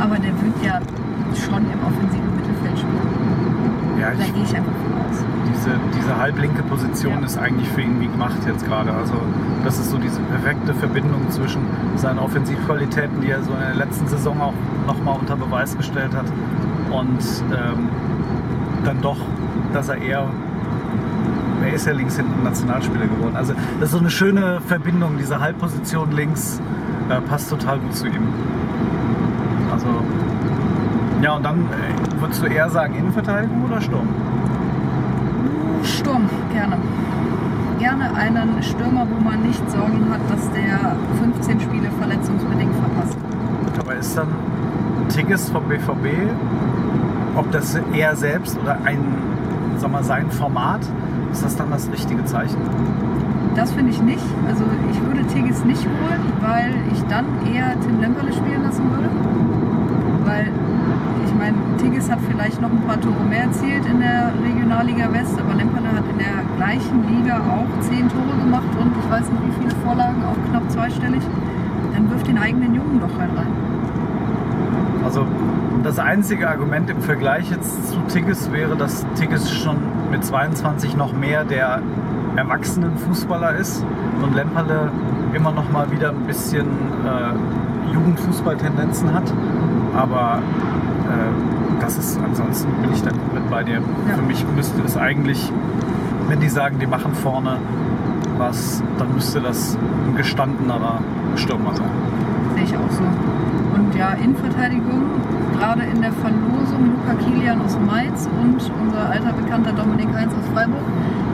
aber 0.00 0.16
der 0.16 0.32
wird 0.40 0.56
ja 0.64 0.80
schon 1.36 1.62
im 1.68 1.80
offensiven 1.84 2.30
Mittelfeld 2.36 2.78
spielen. 2.78 4.00
Ja, 4.00 4.10
Da 4.16 4.24
gehe 4.24 4.44
ich 4.44 4.56
einfach 4.56 4.72
von 4.72 4.92
aus. 5.04 5.24
Diese, 5.64 5.76
diese 5.96 6.18
halblinke 6.18 6.62
Position 6.62 7.20
Ja. 7.20 7.26
ist 7.26 7.38
eigentlich 7.38 7.68
für 7.68 7.80
ihn 7.80 8.00
wie 8.00 8.06
gemacht 8.06 8.36
jetzt 8.46 8.66
gerade. 8.66 8.92
Also 8.92 9.14
das 9.64 9.78
ist 9.78 9.90
so 9.90 9.98
diese 9.98 10.20
perfekte 10.20 10.74
Verbindung 10.74 11.30
zwischen 11.30 11.62
seinen 11.96 12.18
Offensivqualitäten, 12.18 13.20
die 13.20 13.30
er 13.30 13.42
so 13.42 13.52
in 13.52 13.60
der 13.60 13.74
letzten 13.74 14.06
Saison 14.06 14.40
auch 14.40 14.52
nochmal 14.86 15.18
unter 15.18 15.36
Beweis 15.36 15.76
gestellt 15.76 16.14
hat 16.14 16.26
und 16.90 17.20
ähm, 17.52 17.88
dann 18.84 19.00
doch, 19.00 19.16
dass 19.72 19.88
er 19.88 19.96
eher, 19.96 20.26
er 21.64 21.72
ist 21.72 21.86
ja 21.86 21.92
links 21.92 22.16
hinten 22.16 22.42
Nationalspieler 22.42 23.06
geworden. 23.06 23.36
Also 23.36 23.54
das 23.80 23.88
ist 23.88 23.92
so 23.92 23.98
eine 23.98 24.10
schöne 24.10 24.60
Verbindung, 24.66 25.16
diese 25.18 25.40
Halbposition 25.40 26.12
links 26.12 26.60
äh, 27.08 27.20
passt 27.22 27.48
total 27.48 27.78
gut 27.78 27.94
zu 27.94 28.06
ihm. 28.06 28.28
Also 29.72 29.86
ja 31.22 31.32
und 31.32 31.42
dann 31.44 31.60
äh, 31.60 32.20
würdest 32.20 32.42
du 32.42 32.46
eher 32.46 32.68
sagen 32.68 32.94
Innenverteidigung 32.96 33.64
oder 33.64 33.80
Sturm? 33.80 34.08
Sturm, 35.84 36.28
gerne. 36.52 36.76
Gerne 37.78 38.14
einen 38.14 38.62
Stürmer, 38.62 39.06
wo 39.10 39.22
man 39.22 39.42
nicht 39.42 39.70
Sorgen 39.70 40.06
hat, 40.10 40.20
dass 40.28 40.50
der 40.52 40.96
15 41.20 41.60
Spiele 41.60 41.88
verletzungsbedingt 41.98 42.74
verpasst. 42.74 43.18
Aber 43.78 43.94
ist 43.94 44.16
dann 44.16 44.28
Tigges 45.08 45.50
vom 45.50 45.64
BVB, 45.64 46.30
ob 47.36 47.50
das 47.50 47.78
er 47.92 48.16
selbst 48.16 48.58
oder 48.62 48.78
ein, 48.84 49.00
sag 49.76 49.90
mal, 49.90 50.04
sein 50.04 50.30
Format, 50.30 50.80
ist 51.32 51.44
das 51.44 51.56
dann 51.56 51.70
das 51.70 51.90
richtige 51.90 52.24
Zeichen? 52.24 52.56
Das 53.54 53.72
finde 53.72 53.90
ich 53.90 54.00
nicht. 54.02 54.24
Also 54.48 54.64
ich 54.90 55.00
würde 55.02 55.24
Tigges 55.26 55.64
nicht 55.64 55.84
holen, 55.84 56.32
weil 56.40 56.74
ich 56.92 57.02
dann 57.04 57.26
eher 57.52 57.78
Tim 57.80 58.00
Lemperle 58.00 58.32
spielen 58.32 58.62
lassen 58.62 58.90
würde. 58.90 59.10
Weil 60.24 60.48
meine, 61.44 61.76
Tigges 61.76 62.10
hat 62.10 62.18
vielleicht 62.26 62.60
noch 62.62 62.70
ein 62.70 62.80
paar 62.86 63.00
Tore 63.00 63.22
mehr 63.28 63.42
erzielt 63.42 63.84
in 63.84 64.00
der 64.00 64.32
Regionalliga 64.42 65.12
West, 65.12 65.38
aber 65.38 65.54
Lemperle 65.54 65.88
hat 65.88 66.04
in 66.10 66.18
der 66.18 66.40
gleichen 66.56 67.04
Liga 67.08 67.36
auch 67.36 67.80
10 67.82 68.08
Tore 68.08 68.38
gemacht 68.42 68.68
und 68.80 68.92
ich 68.98 69.10
weiß 69.10 69.30
nicht 69.30 69.42
wie 69.46 69.62
viele 69.62 69.74
Vorlagen, 69.84 70.22
auch 70.24 70.50
knapp 70.50 70.70
zweistellig. 70.70 71.20
Dann 71.92 72.10
wirft 72.10 72.26
den 72.28 72.38
eigenen 72.38 72.74
Jungen 72.74 72.98
doch 72.98 73.18
halt 73.18 73.30
rein. 73.36 73.52
Also 75.04 75.26
das 75.82 75.98
einzige 75.98 76.48
Argument 76.48 76.88
im 76.88 77.02
Vergleich 77.02 77.50
jetzt 77.50 77.90
zu 77.90 77.98
Tigges 78.08 78.50
wäre, 78.50 78.74
dass 78.74 79.04
Tigges 79.14 79.50
schon 79.50 79.76
mit 80.10 80.24
22 80.24 80.96
noch 80.96 81.12
mehr 81.12 81.44
der 81.44 81.82
erwachsenen 82.36 82.96
Fußballer 82.96 83.56
ist 83.56 83.84
und 84.22 84.34
Lemperle 84.34 84.90
immer 85.34 85.52
noch 85.52 85.70
mal 85.70 85.90
wieder 85.90 86.08
ein 86.08 86.26
bisschen 86.26 86.66
äh, 87.04 87.92
Jugendfußballtendenzen 87.92 89.12
hat. 89.12 89.30
Aber 89.94 90.40
das 91.80 91.98
ist 91.98 92.18
ansonsten 92.18 92.70
bin 92.80 92.92
ich 92.92 93.02
da 93.02 93.10
komplett 93.10 93.50
bei 93.50 93.62
dir. 93.62 93.80
Ja. 94.08 94.14
Für 94.14 94.22
mich 94.22 94.44
müsste 94.54 94.82
es 94.82 94.96
eigentlich, 94.96 95.52
wenn 96.28 96.40
die 96.40 96.48
sagen, 96.48 96.78
die 96.78 96.86
machen 96.86 97.14
vorne 97.14 97.58
was, 98.38 98.82
dann 98.98 99.14
müsste 99.14 99.40
das 99.40 99.76
ein 100.06 100.16
gestandenerer 100.16 101.00
Stürmer 101.36 101.74
sein. 101.74 101.90
Sehe 102.54 102.64
ich 102.64 102.76
auch 102.76 102.90
so. 102.90 103.02
Und 103.74 103.94
ja, 103.94 104.12
Innenverteidigung, 104.12 105.02
gerade 105.58 105.82
in 105.82 106.00
der 106.00 106.12
Verlosung 106.12 106.92
Luca 106.94 107.14
Kilian 107.22 107.60
aus 107.60 107.78
Mainz 107.86 108.28
und 108.40 108.58
unser 108.82 109.10
alter 109.10 109.32
Bekannter 109.32 109.72
Dominik 109.72 110.08
Heinz 110.14 110.32
aus 110.32 110.48
Freiburg. 110.52 110.82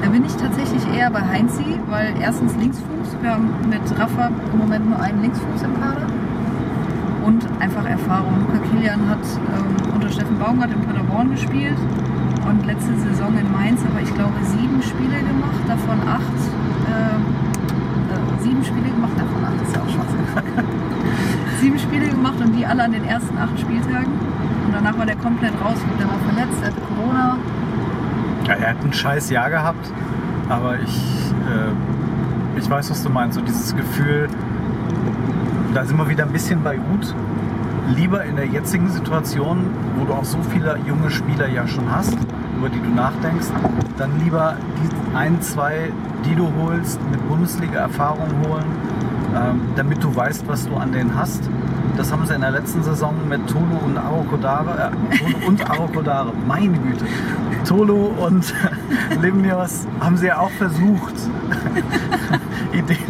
Da 0.03 0.09
bin 0.09 0.25
ich 0.25 0.35
tatsächlich 0.35 0.83
eher 0.97 1.11
bei 1.11 1.21
Heinzi, 1.21 1.79
weil 1.89 2.15
erstens 2.21 2.57
Linksfuß, 2.57 3.17
wir 3.21 3.31
haben 3.31 3.51
mit 3.69 3.81
Rafa 3.99 4.31
im 4.53 4.59
Moment 4.59 4.89
nur 4.89 4.99
einen 4.99 5.21
Linksfuß 5.23 5.63
im 5.63 5.81
Kader. 5.81 6.07
Und 7.25 7.45
einfach 7.61 7.85
Erfahrung. 7.87 8.35
Luca 8.41 8.59
Kilian 8.71 9.09
hat 9.09 9.19
ähm, 9.23 9.95
unter 9.95 10.09
Steffen 10.09 10.39
Baumgart 10.39 10.73
in 10.73 10.81
Paderborn 10.81 11.31
gespielt 11.31 11.77
und 12.49 12.67
letzte 12.67 12.97
Saison 12.97 13.37
in 13.39 13.51
Mainz, 13.53 13.81
aber 13.85 14.01
ich 14.03 14.13
glaube 14.15 14.33
sieben 14.43 14.83
Spiele 14.83 15.21
gemacht, 15.21 15.61
davon 15.69 16.01
acht. 16.09 16.41
ähm, 16.89 17.23
äh, 18.11 18.43
sieben 18.43 18.65
Spiele 18.65 18.89
gemacht, 18.91 19.13
davon 19.17 19.45
acht 19.45 19.63
ist 19.63 19.77
ja 19.77 19.83
auch 19.83 19.89
Schwachsinn 19.89 20.21
sieben 21.61 21.79
Spiele 21.79 22.09
gemacht 22.09 22.41
und 22.41 22.53
die 22.57 22.65
alle 22.65 22.85
an 22.85 22.93
den 22.93 23.05
ersten 23.05 23.37
acht 23.39 23.59
Spieltagen. 23.61 24.13
Und 24.67 24.73
danach 24.73 24.97
war 24.99 25.07
der 25.07 25.17
komplett 25.17 25.53
raus, 25.63 25.77
der 25.99 26.07
war 26.07 26.19
verletzt, 26.27 26.63
er 26.63 26.69
hatte 26.69 26.81
Corona. 26.81 27.37
Ja, 28.47 28.55
er 28.55 28.71
hat 28.71 28.85
ein 28.85 28.93
scheiß 28.93 29.31
Jahr 29.31 29.51
gehabt, 29.51 29.93
aber 30.49 30.81
ich, 30.81 31.33
äh, 31.47 32.59
ich 32.59 32.69
weiß, 32.69 32.91
was 32.91 33.03
du 33.03 33.11
meinst. 33.11 33.37
So 33.37 33.43
dieses 33.43 33.77
Gefühl, 33.77 34.29
da 35.75 35.85
sind 35.85 35.97
wir 35.97 36.09
wieder 36.09 36.25
ein 36.25 36.33
bisschen 36.33 36.63
bei 36.63 36.77
gut. 36.77 37.15
Lieber 37.97 38.25
in 38.25 38.37
der 38.37 38.47
jetzigen 38.47 38.89
Situation, 38.89 39.67
wo 39.97 40.05
du 40.05 40.13
auch 40.13 40.25
so 40.25 40.39
viele 40.51 40.79
junge 40.87 41.11
Spieler 41.11 41.49
ja 41.49 41.67
schon 41.67 41.91
hast, 41.91 42.17
über 42.57 42.69
die 42.69 42.81
du 42.81 42.89
nachdenkst, 42.89 43.49
dann 43.97 44.11
lieber 44.23 44.57
die 44.77 45.17
ein, 45.17 45.41
zwei, 45.43 45.93
die 46.25 46.35
du 46.35 46.53
holst, 46.61 47.01
mit 47.11 47.27
Bundesliga-Erfahrung 47.29 48.29
holen, 48.45 48.65
ähm, 49.35 49.61
damit 49.77 50.03
du 50.03 50.15
weißt, 50.15 50.47
was 50.47 50.69
du 50.69 50.77
an 50.77 50.93
denen 50.93 51.17
hast. 51.17 51.49
Das 51.97 52.13
haben 52.13 52.27
sie 52.27 52.35
in 52.35 52.41
der 52.41 52.53
letzten 52.53 52.83
Saison 52.83 53.15
mit 53.29 53.47
Tolo 53.49 53.81
und 53.85 53.97
Arokodare, 53.97 54.93
äh, 54.93 55.17
Tolo 55.19 55.47
und 55.47 55.71
Arokodare, 55.71 56.33
meine 56.47 56.79
Güte. 56.79 57.05
Tolo 57.67 58.13
und 58.19 58.55
Limnios 59.21 59.87
haben 60.01 60.17
sie 60.17 60.27
ja 60.27 60.39
auch 60.39 60.51
versucht. 60.51 61.15
Ideen. 62.73 63.10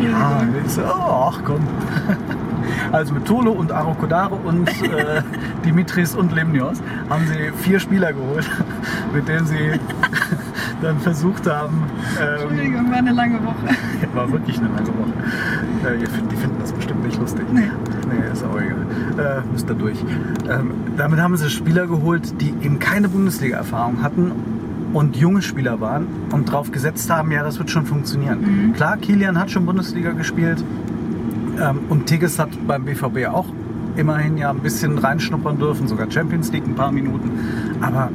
Ja, 0.00 0.42
ich 0.64 0.72
so, 0.72 0.82
oh, 0.82 1.30
ach 1.30 1.40
komm. 1.44 1.60
Also 2.92 3.12
mit 3.12 3.26
Tolo 3.26 3.52
und 3.52 3.72
Arokodare 3.72 4.34
und 4.34 4.68
äh, 4.82 5.22
Dimitris 5.64 6.14
und 6.14 6.32
Limnios 6.32 6.80
haben 7.10 7.26
sie 7.26 7.50
vier 7.62 7.80
Spieler 7.80 8.12
geholt, 8.12 8.48
mit 9.12 9.28
denen 9.28 9.46
sie 9.46 9.72
dann 10.80 10.98
versucht 11.00 11.50
haben, 11.50 11.82
ähm, 12.20 12.28
Entschuldigung, 12.28 12.90
war 12.90 12.98
eine 12.98 13.12
lange 13.12 13.42
Woche. 13.44 13.76
war 14.14 14.30
wirklich 14.30 14.58
eine 14.58 14.68
lange 14.68 14.88
Woche. 14.88 15.94
Äh, 15.94 15.98
die 15.98 16.36
finden 16.36 16.56
das 16.60 16.72
bestimmt 16.72 17.04
nicht 17.04 17.18
lustig. 17.18 17.44
Nee. 17.52 17.70
Nee, 18.08 18.32
ist 18.32 18.44
auch 18.44 18.58
egal. 18.60 19.42
Äh, 19.42 19.52
müsst 19.52 19.68
ihr 19.68 19.74
durch. 19.74 19.98
Ähm, 20.48 20.72
damit 20.96 21.20
haben 21.20 21.36
sie 21.36 21.50
Spieler 21.50 21.86
geholt, 21.86 22.40
die 22.40 22.54
eben 22.62 22.78
keine 22.78 23.08
Bundesliga-Erfahrung 23.08 24.02
hatten 24.02 24.32
und 24.94 25.16
junge 25.16 25.42
Spieler 25.42 25.80
waren 25.80 26.06
und 26.32 26.48
darauf 26.48 26.70
gesetzt 26.70 27.10
haben, 27.10 27.30
ja, 27.30 27.42
das 27.42 27.58
wird 27.58 27.70
schon 27.70 27.84
funktionieren. 27.84 28.72
Klar, 28.74 28.96
Kilian 28.96 29.38
hat 29.38 29.50
schon 29.50 29.66
Bundesliga 29.66 30.12
gespielt 30.12 30.64
ähm, 31.60 31.80
und 31.88 32.06
Tigges 32.06 32.38
hat 32.38 32.48
beim 32.66 32.84
BVB 32.84 33.26
auch 33.28 33.46
immerhin 33.96 34.36
ja 34.38 34.50
ein 34.50 34.60
bisschen 34.60 34.98
reinschnuppern 34.98 35.58
dürfen, 35.58 35.88
sogar 35.88 36.10
Champions 36.10 36.50
League 36.52 36.66
ein 36.66 36.74
paar 36.74 36.92
Minuten. 36.92 37.30
Aber 37.80 38.10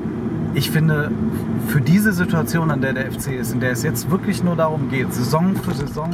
ich 0.53 0.71
finde, 0.71 1.11
für 1.67 1.81
diese 1.81 2.11
Situation, 2.11 2.71
an 2.71 2.81
der 2.81 2.93
der 2.93 3.11
FC 3.11 3.33
ist, 3.39 3.53
in 3.53 3.59
der 3.59 3.71
es 3.71 3.83
jetzt 3.83 4.09
wirklich 4.09 4.43
nur 4.43 4.55
darum 4.55 4.89
geht, 4.89 5.13
Saison 5.13 5.55
für 5.55 5.73
Saison 5.73 6.09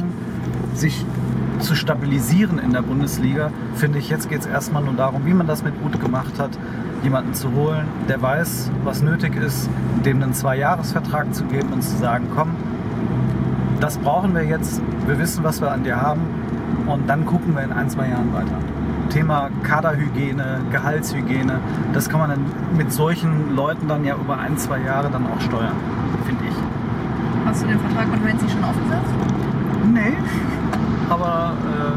sich 0.74 1.04
zu 1.60 1.74
stabilisieren 1.74 2.58
in 2.58 2.72
der 2.72 2.82
Bundesliga, 2.82 3.50
finde 3.74 3.98
ich, 3.98 4.08
jetzt 4.08 4.28
geht 4.28 4.40
es 4.40 4.46
erstmal 4.46 4.82
nur 4.82 4.94
darum, 4.94 5.24
wie 5.24 5.34
man 5.34 5.46
das 5.46 5.62
mit 5.62 5.80
gut 5.82 6.00
gemacht 6.00 6.38
hat, 6.38 6.50
jemanden 7.02 7.34
zu 7.34 7.52
holen, 7.52 7.86
der 8.08 8.20
weiß, 8.20 8.70
was 8.84 9.02
nötig 9.02 9.36
ist, 9.36 9.68
dem 10.04 10.22
einen 10.22 10.34
Zwei-Jahres-Vertrag 10.34 11.34
zu 11.34 11.44
geben 11.44 11.72
und 11.72 11.82
zu 11.82 11.96
sagen, 11.96 12.26
komm, 12.34 12.50
das 13.80 13.98
brauchen 13.98 14.34
wir 14.34 14.42
jetzt, 14.44 14.80
wir 15.06 15.18
wissen, 15.18 15.44
was 15.44 15.60
wir 15.60 15.70
an 15.70 15.84
dir 15.84 16.00
haben 16.00 16.22
und 16.86 17.08
dann 17.08 17.26
gucken 17.26 17.54
wir 17.54 17.62
in 17.62 17.72
ein, 17.72 17.88
zwei 17.90 18.08
Jahren 18.08 18.32
weiter. 18.32 18.58
Thema 19.10 19.50
Kaderhygiene, 19.62 20.60
Gehaltshygiene, 20.72 21.60
das 21.92 22.08
kann 22.08 22.20
man 22.20 22.30
dann 22.30 22.44
mit 22.76 22.92
solchen 22.92 23.54
Leuten 23.54 23.88
dann 23.88 24.04
ja 24.04 24.14
über 24.16 24.38
ein, 24.38 24.56
zwei 24.58 24.80
Jahre 24.80 25.10
dann 25.10 25.26
auch 25.26 25.40
steuern, 25.40 25.76
finde 26.26 26.44
ich. 26.48 26.54
Hast 27.46 27.62
du 27.62 27.68
den 27.68 27.78
Vertrag 27.78 28.10
mit 28.10 28.24
Renzi 28.24 28.48
schon 28.48 28.64
aufgesetzt? 28.64 29.14
Nee, 29.92 30.16
aber 31.08 31.54
äh, 31.62 31.92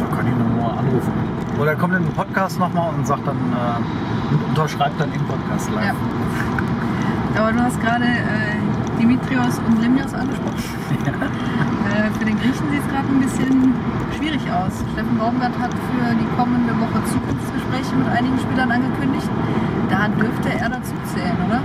da 0.00 0.16
kann 0.16 0.26
ich 0.26 0.34
noch 0.36 0.62
mal 0.62 0.78
anrufen. 0.78 1.12
Oder 1.58 1.70
er 1.70 1.76
kommt 1.76 1.94
in 1.94 2.04
den 2.04 2.12
Podcast 2.12 2.58
nochmal 2.58 2.92
und 2.94 3.06
sagt 3.06 3.26
dann 3.26 3.36
äh, 3.36 4.32
und 4.34 4.42
unterschreibt 4.48 5.00
dann 5.00 5.12
im 5.12 5.24
Podcast 5.24 5.70
live. 5.70 5.84
Ja. 5.86 5.94
Aber 7.40 7.52
du 7.52 7.60
hast 7.62 7.80
gerade 7.80 8.04
äh, 8.04 8.98
Dimitrios 8.98 9.60
und 9.66 9.80
Limnios 9.80 10.14
angesprochen. 10.14 10.54
Äh, 11.84 12.10
für 12.18 12.24
den 12.24 12.36
Griechen 12.40 12.70
sieht 12.72 12.80
es 12.80 12.88
gerade 12.88 13.06
ein 13.06 13.20
bisschen 13.20 13.74
schwierig 14.16 14.40
aus. 14.50 14.72
Steffen 14.94 15.18
Baumgart 15.18 15.52
hat 15.60 15.70
für 15.70 16.14
die 16.14 16.26
kommende 16.36 16.72
Woche 16.80 17.04
Zukunftsgespräche 17.04 17.94
mit 17.94 18.08
einigen 18.08 18.38
Spielern 18.38 18.72
angekündigt. 18.72 19.28
Da 19.90 20.08
dürfte 20.08 20.48
er 20.58 20.70
dazu 20.70 20.94
zählen, 21.14 21.36
oder? 21.46 21.60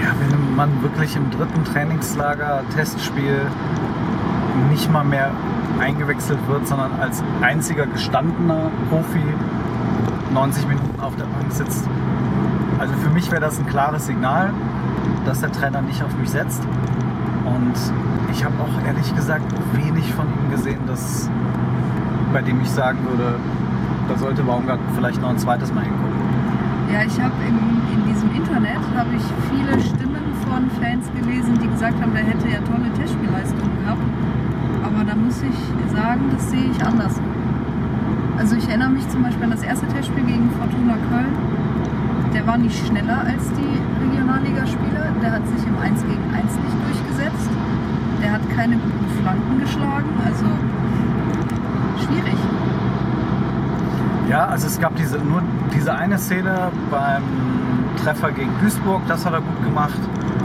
Ja, 0.00 0.14
wenn 0.20 0.54
man 0.54 0.80
wirklich 0.80 1.16
im 1.16 1.28
dritten 1.30 1.64
Trainingslager, 1.64 2.62
Testspiel 2.74 3.46
nicht 4.68 4.90
mal 4.92 5.04
mehr 5.04 5.30
eingewechselt 5.80 6.38
wird, 6.48 6.66
sondern 6.66 6.92
als 7.00 7.22
einziger 7.40 7.86
gestandener 7.86 8.70
Profi 8.88 9.22
90 10.32 10.68
Minuten 10.68 11.00
auf 11.00 11.16
der 11.16 11.24
Bank 11.24 11.50
sitzt. 11.50 11.88
Also 12.78 12.94
für 12.94 13.10
mich 13.10 13.30
wäre 13.30 13.40
das 13.40 13.58
ein 13.58 13.66
klares 13.66 14.06
Signal, 14.06 14.52
dass 15.24 15.40
der 15.40 15.52
Trainer 15.52 15.82
nicht 15.82 16.02
auf 16.02 16.16
mich 16.16 16.30
setzt. 16.30 16.62
Und 17.44 17.74
ich 18.32 18.44
habe 18.44 18.54
auch 18.62 18.86
ehrlich 18.86 19.14
gesagt 19.14 19.52
wenig 19.72 20.12
von 20.14 20.26
ihm 20.26 20.50
gesehen, 20.50 20.80
dass, 20.86 21.28
bei 22.32 22.42
dem 22.42 22.60
ich 22.60 22.70
sagen 22.70 22.98
würde, 23.08 23.36
da 24.08 24.18
sollte 24.18 24.42
Baumgart 24.42 24.80
vielleicht 24.94 25.20
noch 25.20 25.30
ein 25.30 25.38
zweites 25.38 25.72
Mal 25.72 25.84
hingucken. 25.84 26.20
Ja, 26.92 27.02
ich 27.06 27.20
habe 27.20 27.34
in, 27.46 27.56
in 27.94 28.12
diesem 28.12 28.34
Internet 28.34 28.80
habe 28.96 29.10
ich 29.14 29.22
viele 29.50 29.80
Stimmen 29.80 30.34
von 30.48 30.70
Fans 30.82 31.06
gelesen, 31.14 31.58
die 31.62 31.68
gesagt 31.68 32.00
haben, 32.00 32.12
der 32.12 32.24
hätte 32.24 32.48
ja 32.48 32.58
tolle 32.60 32.92
Testspielleistungen 32.98 33.70
gehabt. 33.84 34.02
Aber 34.92 35.04
da 35.04 35.14
muss 35.14 35.42
ich 35.42 35.92
sagen, 35.92 36.30
das 36.32 36.50
sehe 36.50 36.70
ich 36.70 36.84
anders. 36.84 37.20
Also 38.38 38.56
ich 38.56 38.68
erinnere 38.68 38.90
mich 38.90 39.08
zum 39.08 39.22
Beispiel 39.22 39.44
an 39.44 39.50
das 39.50 39.62
erste 39.62 39.86
Testspiel 39.88 40.24
gegen 40.24 40.50
Fortuna 40.58 40.94
Köln. 41.10 41.34
Der 42.34 42.46
war 42.46 42.58
nicht 42.58 42.86
schneller 42.86 43.20
als 43.26 43.50
die 43.52 43.78
Regionalligaspieler. 44.04 45.12
Der 45.22 45.32
hat 45.32 45.46
sich 45.46 45.66
im 45.66 45.76
1 45.78 46.02
gegen 46.02 46.34
1 46.34 46.44
nicht 46.44 46.76
durchgesetzt. 46.86 47.50
Der 48.22 48.32
hat 48.32 48.40
keine 48.56 48.76
guten 48.76 49.22
Flanken 49.22 49.60
geschlagen. 49.60 50.08
Also 50.24 50.46
schwierig. 52.04 52.38
Ja, 54.28 54.46
also 54.46 54.68
es 54.68 54.80
gab 54.80 54.94
diese, 54.96 55.18
nur 55.18 55.42
diese 55.74 55.92
eine 55.94 56.16
Szene 56.16 56.70
beim 56.90 57.22
Treffer 58.02 58.30
gegen 58.32 58.50
Duisburg, 58.60 59.02
das 59.08 59.26
hat 59.26 59.32
er 59.32 59.40
gut 59.40 59.64
gemacht, 59.64 59.98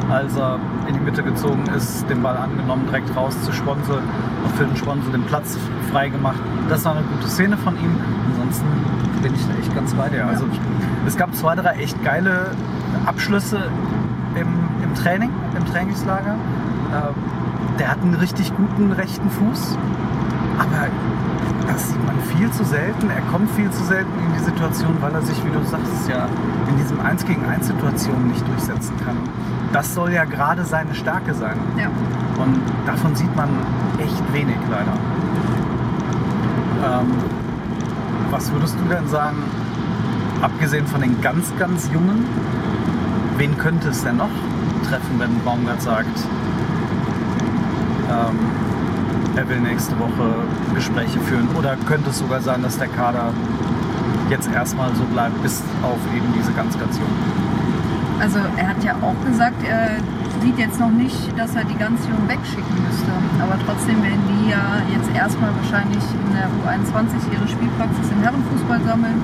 als 0.09 0.35
er 0.35 0.59
in 0.87 0.95
die 0.95 0.99
Mitte 0.99 1.23
gezogen 1.23 1.63
ist, 1.77 2.09
den 2.09 2.21
Ball 2.21 2.35
angenommen, 2.35 2.87
direkt 2.87 3.15
raus 3.15 3.39
zu 3.43 3.51
Sponsor 3.53 3.99
für 4.49 4.65
den 4.65 4.75
Sponsor 4.75 5.11
den 5.11 5.23
Platz 5.23 5.57
frei 5.91 6.09
gemacht. 6.09 6.39
Das 6.69 6.85
war 6.85 6.95
eine 6.95 7.05
gute 7.05 7.27
Szene 7.27 7.57
von 7.57 7.75
ihm. 7.77 7.95
Ansonsten 8.31 8.65
bin 9.21 9.33
ich 9.33 9.45
da 9.47 9.53
echt 9.59 9.75
ganz 9.75 9.93
bei 9.93 10.09
dir. 10.09 10.25
Also 10.25 10.45
es 11.07 11.17
gab 11.17 11.33
zwei, 11.35 11.55
drei 11.55 11.73
echt 11.75 12.03
geile 12.03 12.51
Abschlüsse 13.05 13.69
im, 14.35 14.47
im 14.83 14.95
Training, 14.95 15.29
im 15.57 15.65
Trainingslager. 15.65 16.33
Äh, 16.33 17.79
der 17.79 17.89
hat 17.89 18.01
einen 18.01 18.15
richtig 18.15 18.55
guten 18.55 18.91
rechten 18.91 19.29
Fuß, 19.29 19.77
aber 20.59 20.87
das 21.67 21.89
sieht 21.89 22.05
man 22.05 22.15
viel 22.37 22.49
zu 22.51 22.63
selten. 22.63 23.09
Er 23.09 23.21
kommt 23.31 23.49
viel 23.51 23.69
zu 23.71 23.83
selten 23.83 24.11
in 24.25 24.33
die 24.37 24.43
Situation, 24.43 24.95
weil 25.01 25.13
er 25.13 25.21
sich, 25.21 25.43
wie 25.43 25.49
du 25.49 25.63
sagst, 25.65 26.07
ja 26.07 26.27
in 26.69 26.77
diesem 26.77 26.99
1 26.99 27.25
gegen 27.25 27.45
1 27.45 27.67
Situation 27.67 28.27
nicht 28.27 28.47
durchsetzen 28.47 28.95
kann. 29.03 29.17
Das 29.73 29.93
soll 29.93 30.11
ja 30.11 30.23
gerade 30.23 30.63
seine 30.63 30.93
Stärke 30.95 31.33
sein. 31.33 31.57
Ja. 31.77 31.89
Und 32.37 32.61
davon 32.85 33.15
sieht 33.15 33.33
man 33.35 33.49
echt 33.97 34.33
wenig 34.33 34.57
leider. 34.69 34.93
Ähm, 36.83 37.13
was 38.29 38.51
würdest 38.51 38.75
du 38.79 38.93
denn 38.93 39.07
sagen, 39.07 39.37
abgesehen 40.41 40.85
von 40.87 41.01
den 41.01 41.21
ganz, 41.21 41.51
ganz 41.57 41.89
Jungen, 41.93 42.25
wen 43.37 43.57
könnte 43.57 43.89
es 43.89 44.03
denn 44.03 44.17
noch 44.17 44.29
treffen, 44.87 45.19
wenn 45.19 45.39
Baumgart 45.43 45.81
sagt, 45.81 46.19
ähm, 48.09 48.37
er 49.35 49.49
will 49.49 49.59
nächste 49.59 49.97
Woche 49.99 50.35
Gespräche 50.73 51.19
führen? 51.19 51.47
Oder 51.57 51.75
könnte 51.87 52.09
es 52.09 52.19
sogar 52.19 52.41
sein, 52.41 52.61
dass 52.63 52.77
der 52.77 52.87
Kader 52.87 53.33
jetzt 54.29 54.49
erstmal 54.53 54.93
so 54.95 55.03
bleibt, 55.05 55.41
bis 55.41 55.61
auf 55.83 55.99
eben 56.15 56.27
diese 56.37 56.51
ganz, 56.53 56.77
ganz 56.79 56.97
Jungen? 56.97 57.45
Also 58.19 58.39
er 58.57 58.67
hat 58.69 58.83
ja 58.83 58.95
auch 59.01 59.25
gesagt, 59.25 59.61
er 59.67 59.97
sieht 60.45 60.59
jetzt 60.59 60.79
noch 60.79 60.93
nicht, 60.93 61.17
dass 61.33 61.55
er 61.57 61.65
die 61.65 61.73
ganz 61.73 62.05
Jungen 62.05 62.29
wegschicken 62.29 62.77
müsste. 62.85 63.09
Aber 63.41 63.57
trotzdem 63.65 63.97
werden 64.05 64.21
die 64.29 64.53
ja 64.53 64.77
jetzt 64.93 65.09
erstmal 65.09 65.49
wahrscheinlich 65.57 66.05
in 66.13 66.29
der 66.37 66.45
U21 66.61 67.17
ihre 67.33 67.49
Spielpraxis 67.49 68.13
im 68.13 68.21
Herrenfußball 68.21 68.77
sammeln. 68.85 69.17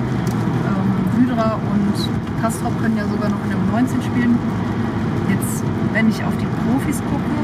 Ähm, 0.66 0.90
Hydra 1.14 1.62
und 1.62 1.94
Kastrop 2.42 2.74
können 2.82 2.98
ja 2.98 3.06
sogar 3.06 3.30
noch 3.30 3.38
in 3.46 3.54
der 3.54 3.60
U19 3.70 4.02
spielen. 4.02 4.34
Jetzt, 5.30 5.62
wenn 5.94 6.10
ich 6.10 6.18
auf 6.26 6.34
die 6.42 6.50
Profis 6.66 6.98
gucke, 7.06 7.38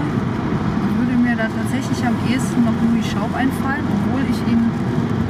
würde 0.99 1.15
mir 1.15 1.39
da 1.39 1.47
tatsächlich 1.47 2.03
am 2.03 2.19
ehesten 2.27 2.67
noch 2.67 2.75
Louis 2.83 3.07
Schaub 3.07 3.31
einfallen, 3.31 3.87
obwohl 3.95 4.27
ich 4.27 4.43
ihn 4.51 4.75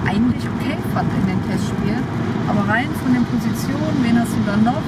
eigentlich 0.09 0.49
okay 0.57 0.81
fand 0.97 1.13
in 1.21 1.37
den 1.37 1.41
Testspielen. 1.45 2.01
Aber 2.49 2.65
rein 2.65 2.89
von 3.05 3.13
den 3.13 3.29
Positionen, 3.29 4.01
wen 4.01 4.17
hast 4.17 4.33
du 4.33 4.41
dann 4.49 4.65
noch? 4.65 4.81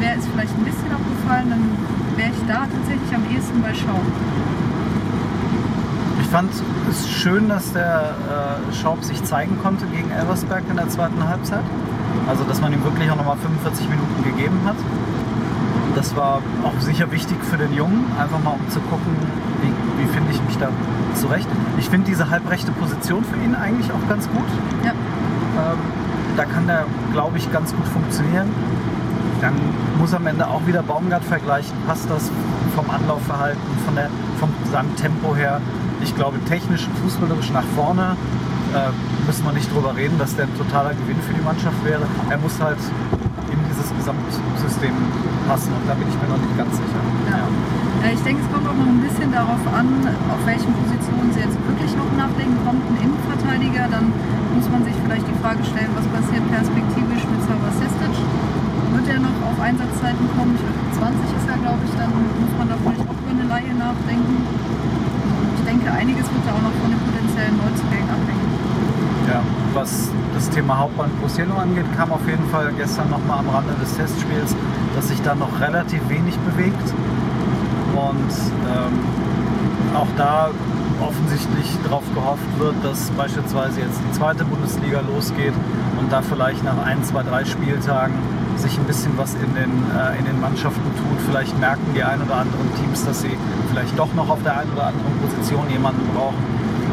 Wer 0.00 0.16
ist 0.16 0.24
vielleicht 0.32 0.56
ein 0.56 0.64
bisschen 0.64 0.88
aufgefallen, 0.96 1.52
dann 1.52 1.62
wäre 2.22 2.30
ich 2.30 2.46
da 2.46 2.66
tatsächlich 2.66 3.14
am 3.14 3.24
ehesten 3.34 3.62
bei 3.62 3.74
Schaub. 3.74 4.02
Ich 6.20 6.28
fand 6.28 6.50
es 6.88 7.08
schön, 7.08 7.48
dass 7.48 7.72
der 7.72 8.14
äh, 8.70 8.74
Schaub 8.74 9.02
sich 9.02 9.22
zeigen 9.24 9.58
konnte 9.60 9.86
gegen 9.86 10.10
Elversberg 10.10 10.62
in 10.70 10.76
der 10.76 10.88
zweiten 10.88 11.28
Halbzeit. 11.28 11.64
Also, 12.28 12.44
dass 12.44 12.60
man 12.60 12.72
ihm 12.72 12.84
wirklich 12.84 13.10
auch 13.10 13.16
nochmal 13.16 13.36
45 13.38 13.88
Minuten 13.88 14.22
gegeben 14.24 14.60
hat. 14.64 14.76
Das 15.96 16.14
war 16.14 16.40
auch 16.62 16.80
sicher 16.80 17.10
wichtig 17.10 17.36
für 17.42 17.58
den 17.58 17.74
Jungen, 17.74 18.04
einfach 18.18 18.42
mal 18.42 18.52
um 18.52 18.70
zu 18.70 18.80
gucken, 18.80 19.16
wie, 19.60 20.02
wie 20.02 20.06
finde 20.08 20.30
ich 20.30 20.40
mich 20.44 20.56
da 20.58 20.68
zurecht. 21.14 21.48
Ich 21.78 21.90
finde 21.90 22.06
diese 22.06 22.30
halbrechte 22.30 22.70
Position 22.72 23.24
für 23.24 23.36
ihn 23.36 23.54
eigentlich 23.54 23.90
auch 23.92 24.08
ganz 24.08 24.28
gut. 24.28 24.46
Ja. 24.84 24.92
Ähm, 24.92 25.78
da 26.36 26.44
kann 26.44 26.66
der, 26.66 26.86
glaube 27.12 27.36
ich, 27.36 27.52
ganz 27.52 27.74
gut 27.74 27.86
funktionieren. 27.88 28.48
Dann 29.42 29.58
muss 29.98 30.14
am 30.14 30.24
Ende 30.28 30.46
auch 30.46 30.64
wieder 30.68 30.82
Baumgart 30.82 31.24
vergleichen. 31.24 31.74
Passt 31.84 32.08
das 32.08 32.30
vom 32.76 32.88
Anlaufverhalten, 32.88 33.60
von 33.84 33.96
der, 33.96 34.08
vom 34.38 34.48
seinem 34.70 34.94
Tempo 34.94 35.34
her? 35.34 35.60
Ich 36.00 36.14
glaube, 36.14 36.38
technisch, 36.46 36.86
fußballerisch 37.02 37.50
nach 37.50 37.66
vorne 37.74 38.16
äh, 38.70 38.94
müssen 39.26 39.44
wir 39.44 39.52
nicht 39.52 39.66
drüber 39.74 39.96
reden, 39.96 40.14
dass 40.18 40.36
der 40.36 40.46
ein 40.46 40.56
totaler 40.56 40.94
Gewinn 40.94 41.18
für 41.26 41.34
die 41.34 41.42
Mannschaft 41.42 41.74
wäre. 41.84 42.06
Er 42.30 42.38
muss 42.38 42.54
halt 42.62 42.78
in 43.50 43.58
dieses 43.66 43.90
Gesamtsystem 43.98 44.94
passen 45.50 45.74
und 45.74 45.90
da 45.90 45.94
bin 45.98 46.06
ich 46.06 46.14
mir 46.22 46.30
noch 46.30 46.38
nicht 46.38 46.56
ganz 46.56 46.78
sicher. 46.78 47.02
Ja. 47.26 47.42
Ja, 48.02 48.08
ich 48.14 48.22
denke, 48.22 48.42
es 48.42 48.48
kommt 48.50 48.66
auch 48.66 48.78
noch 48.78 48.86
ein 48.86 49.02
bisschen 49.02 49.30
darauf 49.30 49.62
an, 49.74 49.86
auf 50.06 50.42
welchen 50.46 50.70
Positionen 50.70 51.30
sie 51.34 51.42
jetzt 51.42 51.58
wirklich 51.66 51.90
noch 51.98 52.10
nachlegen. 52.14 52.54
Kommt 52.62 52.82
ein 52.82 52.98
Innenverteidiger, 52.98 53.90
dann 53.90 54.10
muss 54.54 54.66
man 54.70 54.82
sich 54.86 54.94
vielleicht 55.02 55.26
die 55.26 55.38
Frage 55.42 55.62
stellen, 55.66 55.90
was 55.98 56.06
passiert 56.10 56.42
perspektivisch 56.50 57.26
mit 57.26 57.42
Sava 57.46 57.70
Sestic. 57.78 58.14
Wird 58.92 59.08
er 59.08 59.20
noch 59.20 59.38
auf 59.48 59.58
Einsatzzeiten 59.60 60.28
kommen? 60.36 60.52
Ich 60.52 60.62
glaube, 60.62 61.12
20 61.16 61.36
ist 61.36 61.48
er, 61.48 61.58
glaube 61.58 61.80
ich, 61.84 61.92
dann 61.96 62.12
muss 62.12 62.52
man 62.58 62.68
da 62.68 62.76
vielleicht 62.76 63.08
auch 63.08 63.20
über 63.24 63.32
eine 63.32 63.48
Laie 63.48 63.72
nachdenken. 63.72 64.36
Ich 65.56 65.64
denke, 65.64 65.90
einiges 65.90 66.28
wird 66.28 66.44
da 66.44 66.52
auch 66.52 66.64
noch 66.64 66.76
von 66.76 66.90
den 66.92 67.00
potenziellen 67.00 67.56
Neuzugängen 67.56 68.10
abhängen. 68.12 68.46
Ja, 69.28 69.40
was 69.72 70.10
das 70.34 70.50
Thema 70.50 70.78
Hauptmann 70.78 71.10
Brussello 71.20 71.56
angeht, 71.56 71.86
kam 71.96 72.12
auf 72.12 72.26
jeden 72.28 72.44
Fall 72.50 72.72
gestern 72.76 73.08
nochmal 73.08 73.38
am 73.38 73.48
Rande 73.48 73.72
des 73.80 73.96
Testspiels, 73.96 74.54
dass 74.94 75.08
sich 75.08 75.22
da 75.22 75.34
noch 75.34 75.60
relativ 75.60 76.00
wenig 76.08 76.36
bewegt. 76.40 76.88
Und 77.96 78.32
ähm, 78.68 78.92
auch 79.94 80.08
da 80.16 80.50
offensichtlich 81.00 81.76
darauf 81.84 82.04
gehofft 82.14 82.58
wird, 82.58 82.74
dass 82.82 83.10
beispielsweise 83.10 83.80
jetzt 83.80 84.00
die 84.06 84.12
zweite 84.12 84.44
Bundesliga 84.44 85.00
losgeht 85.00 85.54
und 85.98 86.12
da 86.12 86.22
vielleicht 86.22 86.62
nach 86.64 86.84
ein, 86.84 87.02
zwei, 87.04 87.22
drei 87.22 87.44
Spieltagen 87.44 88.14
sich 88.56 88.78
ein 88.78 88.84
bisschen 88.84 89.16
was 89.16 89.34
in 89.34 89.54
den, 89.54 89.70
äh, 89.96 90.18
in 90.18 90.24
den 90.24 90.40
Mannschaften 90.40 90.82
tut. 90.96 91.20
Vielleicht 91.26 91.58
merken 91.58 91.86
die 91.94 92.02
ein 92.02 92.20
oder 92.22 92.36
anderen 92.36 92.74
Teams, 92.76 93.04
dass 93.04 93.22
sie 93.22 93.36
vielleicht 93.70 93.98
doch 93.98 94.12
noch 94.14 94.28
auf 94.28 94.42
der 94.42 94.58
einen 94.58 94.72
oder 94.72 94.86
anderen 94.86 95.12
Position 95.20 95.68
jemanden 95.70 96.06
brauchen. 96.14 96.42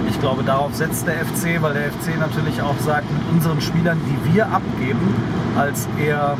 Ich 0.09 0.19
glaube, 0.19 0.43
darauf 0.43 0.73
setzt 0.73 1.07
der 1.07 1.15
FC, 1.25 1.61
weil 1.61 1.73
der 1.73 1.91
FC 1.91 2.19
natürlich 2.19 2.61
auch 2.61 2.77
sagt, 2.79 3.05
mit 3.11 3.21
unseren 3.31 3.61
Spielern, 3.61 3.99
die 4.05 4.33
wir 4.33 4.47
abgeben, 4.47 5.15
als 5.55 5.87
eher 5.97 6.37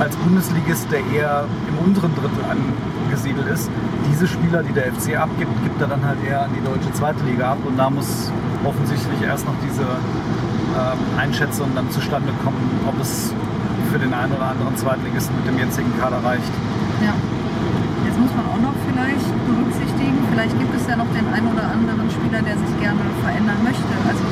als 0.00 0.16
Bundesligist, 0.16 0.90
der 0.90 1.00
eher 1.14 1.44
im 1.68 1.86
unteren 1.86 2.14
Drittel 2.14 2.44
angesiedelt 2.44 3.46
ist, 3.48 3.70
diese 4.10 4.26
Spieler, 4.26 4.62
die 4.62 4.72
der 4.72 4.92
FC 4.92 5.16
abgibt, 5.16 5.50
gibt 5.62 5.80
er 5.80 5.86
dann 5.86 6.04
halt 6.04 6.18
eher 6.26 6.42
an 6.42 6.50
die 6.56 6.64
deutsche 6.64 6.92
zweite 6.92 7.22
Liga 7.24 7.52
ab 7.52 7.58
und 7.64 7.76
da 7.76 7.90
muss 7.90 8.32
offensichtlich 8.64 9.22
erst 9.22 9.46
noch 9.46 9.54
diese 9.62 9.82
ähm, 9.82 11.18
Einschätzungen 11.18 11.74
dann 11.74 11.90
zustande 11.90 12.32
kommen, 12.44 12.80
ob 12.86 13.00
es 13.00 13.32
für 13.92 14.00
den 14.00 14.16
einen 14.16 14.32
oder 14.32 14.56
anderen 14.56 14.72
Zweitligisten 14.72 15.36
mit 15.36 15.44
dem 15.44 15.60
jetzigen 15.60 15.92
Kader 16.00 16.24
reicht. 16.24 16.48
Ja. 17.04 17.12
Jetzt 18.08 18.16
muss 18.16 18.32
man 18.32 18.48
auch 18.48 18.60
noch 18.64 18.72
vielleicht 18.88 19.28
berücksichtigen, 19.44 20.16
vielleicht 20.32 20.56
gibt 20.56 20.72
es 20.72 20.88
ja 20.88 20.96
noch 20.96 21.12
den 21.12 21.28
einen 21.28 21.44
oder 21.52 21.68
anderen 21.68 22.08
Spieler, 22.08 22.40
der 22.40 22.56
sich 22.56 22.72
gerne 22.80 23.04
verändern 23.20 23.60
möchte. 23.60 23.92
Also 24.08 24.24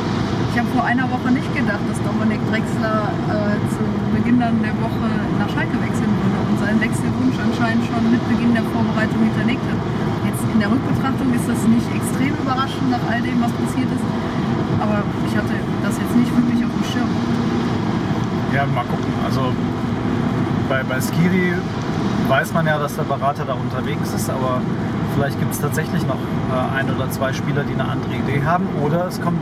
ich 0.49 0.57
habe 0.57 0.69
vor 0.73 0.89
einer 0.89 1.05
Woche 1.13 1.29
nicht 1.37 1.53
gedacht, 1.53 1.85
dass 1.93 2.01
Dominik 2.01 2.41
Drexler 2.49 3.13
äh, 3.29 3.61
zu 3.69 3.85
Beginn 4.17 4.41
der 4.41 4.57
Woche 4.81 5.09
nach 5.37 5.53
Schalke 5.53 5.77
wechseln 5.77 6.09
würde 6.09 6.39
und 6.49 6.57
seinen 6.57 6.81
Wechselwunsch 6.81 7.37
anscheinend 7.37 7.85
schon 7.85 8.01
mit 8.09 8.25
Beginn 8.33 8.57
der 8.57 8.65
Vorbereitung 8.65 9.21
hinterlegt 9.29 9.63
hat. 9.69 9.81
Jetzt 10.25 10.41
in 10.41 10.57
der 10.57 10.73
Rückbetrachtung 10.73 11.29
ist 11.37 11.45
das 11.45 11.61
nicht 11.69 11.89
extrem 11.93 12.33
überraschend 12.33 12.89
nach 12.89 13.05
all 13.13 13.21
dem, 13.21 13.37
was 13.45 13.53
passiert 13.61 13.93
ist. 13.93 14.07
Aber 14.81 15.05
ich 15.29 15.37
hatte 15.37 15.53
das 15.85 16.01
jetzt 16.01 16.17
nicht 16.17 16.33
wirklich 16.33 16.65
auf 16.65 16.73
dem 16.73 16.85
Schirm. 16.89 17.13
Ja, 18.61 18.67
mal 18.67 18.85
gucken. 18.85 19.09
Also 19.25 19.55
bei, 20.69 20.83
bei 20.83 21.01
Skiri 21.01 21.55
weiß 22.29 22.53
man 22.53 22.67
ja, 22.67 22.79
dass 22.79 22.95
der 22.95 23.05
Berater 23.05 23.47
da 23.47 23.55
unterwegs 23.55 24.13
ist, 24.13 24.29
aber 24.29 24.61
vielleicht 25.15 25.41
gibt 25.41 25.53
es 25.55 25.61
tatsächlich 25.63 26.07
noch 26.07 26.19
äh, 26.53 26.77
ein 26.77 26.95
oder 26.95 27.11
zwei 27.11 27.33
Spieler, 27.33 27.65
die 27.65 27.73
eine 27.73 27.89
andere 27.89 28.13
Idee 28.13 28.45
haben. 28.45 28.69
Oder 28.85 29.07
es 29.07 29.19
kommt 29.19 29.41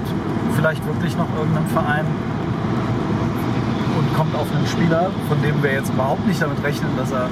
vielleicht 0.54 0.86
wirklich 0.86 1.16
noch 1.16 1.26
irgendein 1.36 1.66
Verein 1.66 2.06
und 3.98 4.14
kommt 4.14 4.36
auf 4.36 4.46
einen 4.54 4.68
Spieler, 4.68 5.10
von 5.28 5.42
dem 5.42 5.64
wir 5.64 5.72
jetzt 5.72 5.90
überhaupt 5.90 6.24
nicht 6.24 6.40
damit 6.40 6.62
rechnen, 6.62 6.90
dass 6.96 7.10
er 7.10 7.26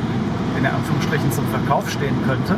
in 0.57 0.65
der 0.65 0.75
Anführungsstrichen 0.75 1.31
zum 1.31 1.47
Verkauf 1.47 1.89
stehen 1.89 2.17
könnte. 2.27 2.57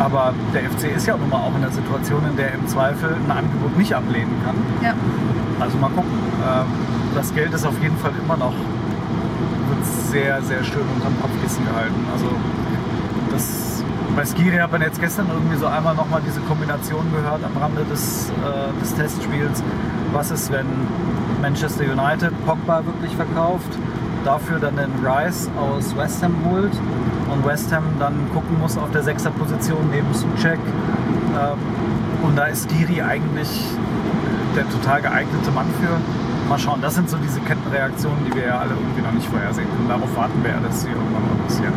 Aber 0.00 0.34
der 0.52 0.62
FC 0.62 0.96
ist 0.96 1.06
ja 1.06 1.16
nun 1.16 1.30
mal 1.30 1.38
auch 1.38 1.54
in 1.54 1.62
der 1.62 1.70
Situation, 1.70 2.26
in 2.28 2.36
der 2.36 2.48
er 2.50 2.54
im 2.58 2.66
Zweifel 2.66 3.14
ein 3.24 3.30
Angebot 3.30 3.78
nicht 3.78 3.94
ablehnen 3.94 4.34
kann. 4.44 4.56
Ja. 4.82 4.94
Also 5.60 5.78
mal 5.78 5.90
gucken. 5.90 6.10
Ähm, 6.44 6.91
Das 7.14 7.34
Geld 7.34 7.52
ist 7.52 7.66
auf 7.66 7.80
jeden 7.82 7.96
Fall 7.98 8.12
immer 8.24 8.36
noch 8.36 8.54
sehr, 10.10 10.42
sehr 10.42 10.62
schön 10.64 10.82
unterm 10.94 11.18
Kopfkissen 11.20 11.64
gehalten. 11.66 12.06
Also 12.12 12.26
das, 13.30 13.82
bei 14.14 14.24
Skiri 14.24 14.56
hat 14.58 14.70
man 14.70 14.82
jetzt 14.82 15.00
gestern 15.00 15.26
irgendwie 15.32 15.56
so 15.56 15.66
einmal 15.66 15.94
nochmal 15.94 16.20
diese 16.26 16.40
Kombination 16.40 17.06
gehört 17.12 17.40
am 17.44 17.56
Rande 17.60 17.84
des, 17.84 18.30
äh, 18.30 18.80
des 18.80 18.94
Testspiels. 18.94 19.62
Was 20.12 20.30
ist, 20.30 20.52
wenn 20.52 20.66
Manchester 21.40 21.84
United 21.84 22.32
Pogba 22.46 22.84
wirklich 22.84 23.16
verkauft, 23.16 23.70
dafür 24.24 24.58
dann 24.58 24.76
den 24.76 24.90
Rice 25.04 25.48
aus 25.58 25.96
West 25.96 26.22
Ham 26.22 26.34
holt 26.50 26.72
und 27.32 27.46
West 27.46 27.72
Ham 27.72 27.84
dann 27.98 28.14
gucken 28.32 28.58
muss 28.58 28.76
auf 28.76 28.90
der 28.90 29.02
Sechserposition 29.02 29.90
neben 29.90 30.12
Suchek. 30.12 30.58
Ähm, 30.58 31.58
und 32.22 32.36
da 32.36 32.44
ist 32.44 32.68
Skiri 32.70 33.02
eigentlich 33.02 33.48
der 34.54 34.68
total 34.68 35.00
geeignete 35.00 35.50
Mann 35.50 35.66
für. 35.80 35.96
Mal 36.48 36.58
schauen, 36.58 36.80
das 36.82 36.94
sind 36.94 37.08
so 37.08 37.16
diese 37.16 37.40
Kettenreaktionen, 37.40 38.24
die 38.26 38.34
wir 38.34 38.46
ja 38.46 38.58
alle 38.58 38.74
irgendwie 38.74 39.02
noch 39.02 39.12
nicht 39.12 39.26
vorhersehen 39.26 39.68
können. 39.74 39.88
Darauf 39.88 40.14
warten 40.16 40.42
wir 40.42 40.50
ja, 40.50 40.60
dass 40.60 40.82
sie 40.82 40.88
irgendwann 40.88 41.24
mal 41.24 41.38
passieren. 41.46 41.74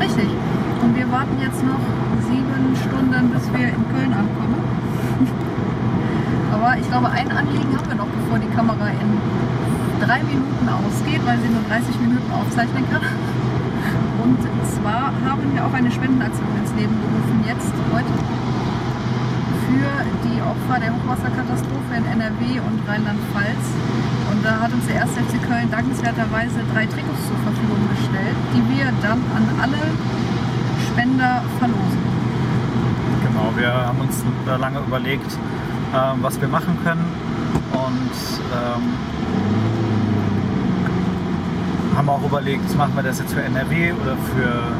Richtig. 0.00 0.28
Und 0.82 0.96
wir 0.96 1.10
warten 1.12 1.36
jetzt 1.38 1.62
noch 1.62 1.82
sieben 2.26 2.74
Stunden, 2.74 3.30
bis 3.30 3.44
wir 3.52 3.68
in 3.68 3.82
Köln 3.92 4.12
ankommen. 4.12 4.56
Aber 6.54 6.78
ich 6.78 6.88
glaube, 6.88 7.10
ein 7.10 7.30
Anliegen 7.30 7.76
haben 7.76 7.88
wir 7.88 7.96
noch, 7.96 8.08
bevor 8.08 8.38
die 8.38 8.50
Kamera 8.56 8.88
in 8.88 9.10
drei 10.00 10.22
Minuten 10.24 10.66
ausgeht, 10.66 11.20
weil 11.24 11.38
sie 11.38 11.50
nur 11.52 11.62
30 11.68 12.00
Minuten 12.00 12.30
aufzeichnen 12.32 12.84
kann. 12.90 13.04
Und 14.22 14.38
zwar 14.66 15.12
haben 15.22 15.46
wir 15.54 15.64
auch 15.64 15.74
eine 15.74 15.90
Spendenaktion 15.90 16.48
ins 16.58 16.72
Leben 16.74 16.94
gerufen, 16.98 17.44
jetzt, 17.46 17.70
heute, 17.94 18.12
für 19.72 20.28
die 20.28 20.40
Opfer 20.42 20.80
der 20.80 20.92
Hochwasserkatastrophe 20.92 21.92
in 21.96 22.04
NRW 22.04 22.60
und 22.60 22.76
Rheinland-Pfalz. 22.86 23.64
Und 24.30 24.44
da 24.44 24.60
hat 24.60 24.72
uns 24.72 24.86
der 24.86 25.02
1. 25.02 25.12
FC 25.12 25.40
Köln 25.48 25.70
dankenswerterweise 25.70 26.60
drei 26.74 26.84
Trikots 26.86 27.22
zur 27.28 27.38
Verfügung 27.40 27.80
gestellt, 27.88 28.36
die 28.52 28.62
wir 28.76 28.92
dann 29.00 29.20
an 29.32 29.44
alle 29.62 29.82
Spender 30.88 31.42
verlosen. 31.58 32.02
Genau, 33.24 33.52
wir 33.56 33.72
haben 33.72 34.00
uns 34.00 34.22
lange 34.60 34.80
überlegt, 34.80 35.32
ähm, 35.94 36.18
was 36.20 36.40
wir 36.40 36.48
machen 36.48 36.76
können 36.84 37.04
und 37.72 38.14
ähm, 38.52 38.82
haben 41.96 42.08
auch 42.08 42.24
überlegt, 42.24 42.76
machen 42.76 42.92
wir 42.94 43.02
das 43.02 43.20
jetzt 43.20 43.32
für 43.32 43.42
NRW 43.42 43.92
oder 43.92 44.16
für 44.16 44.72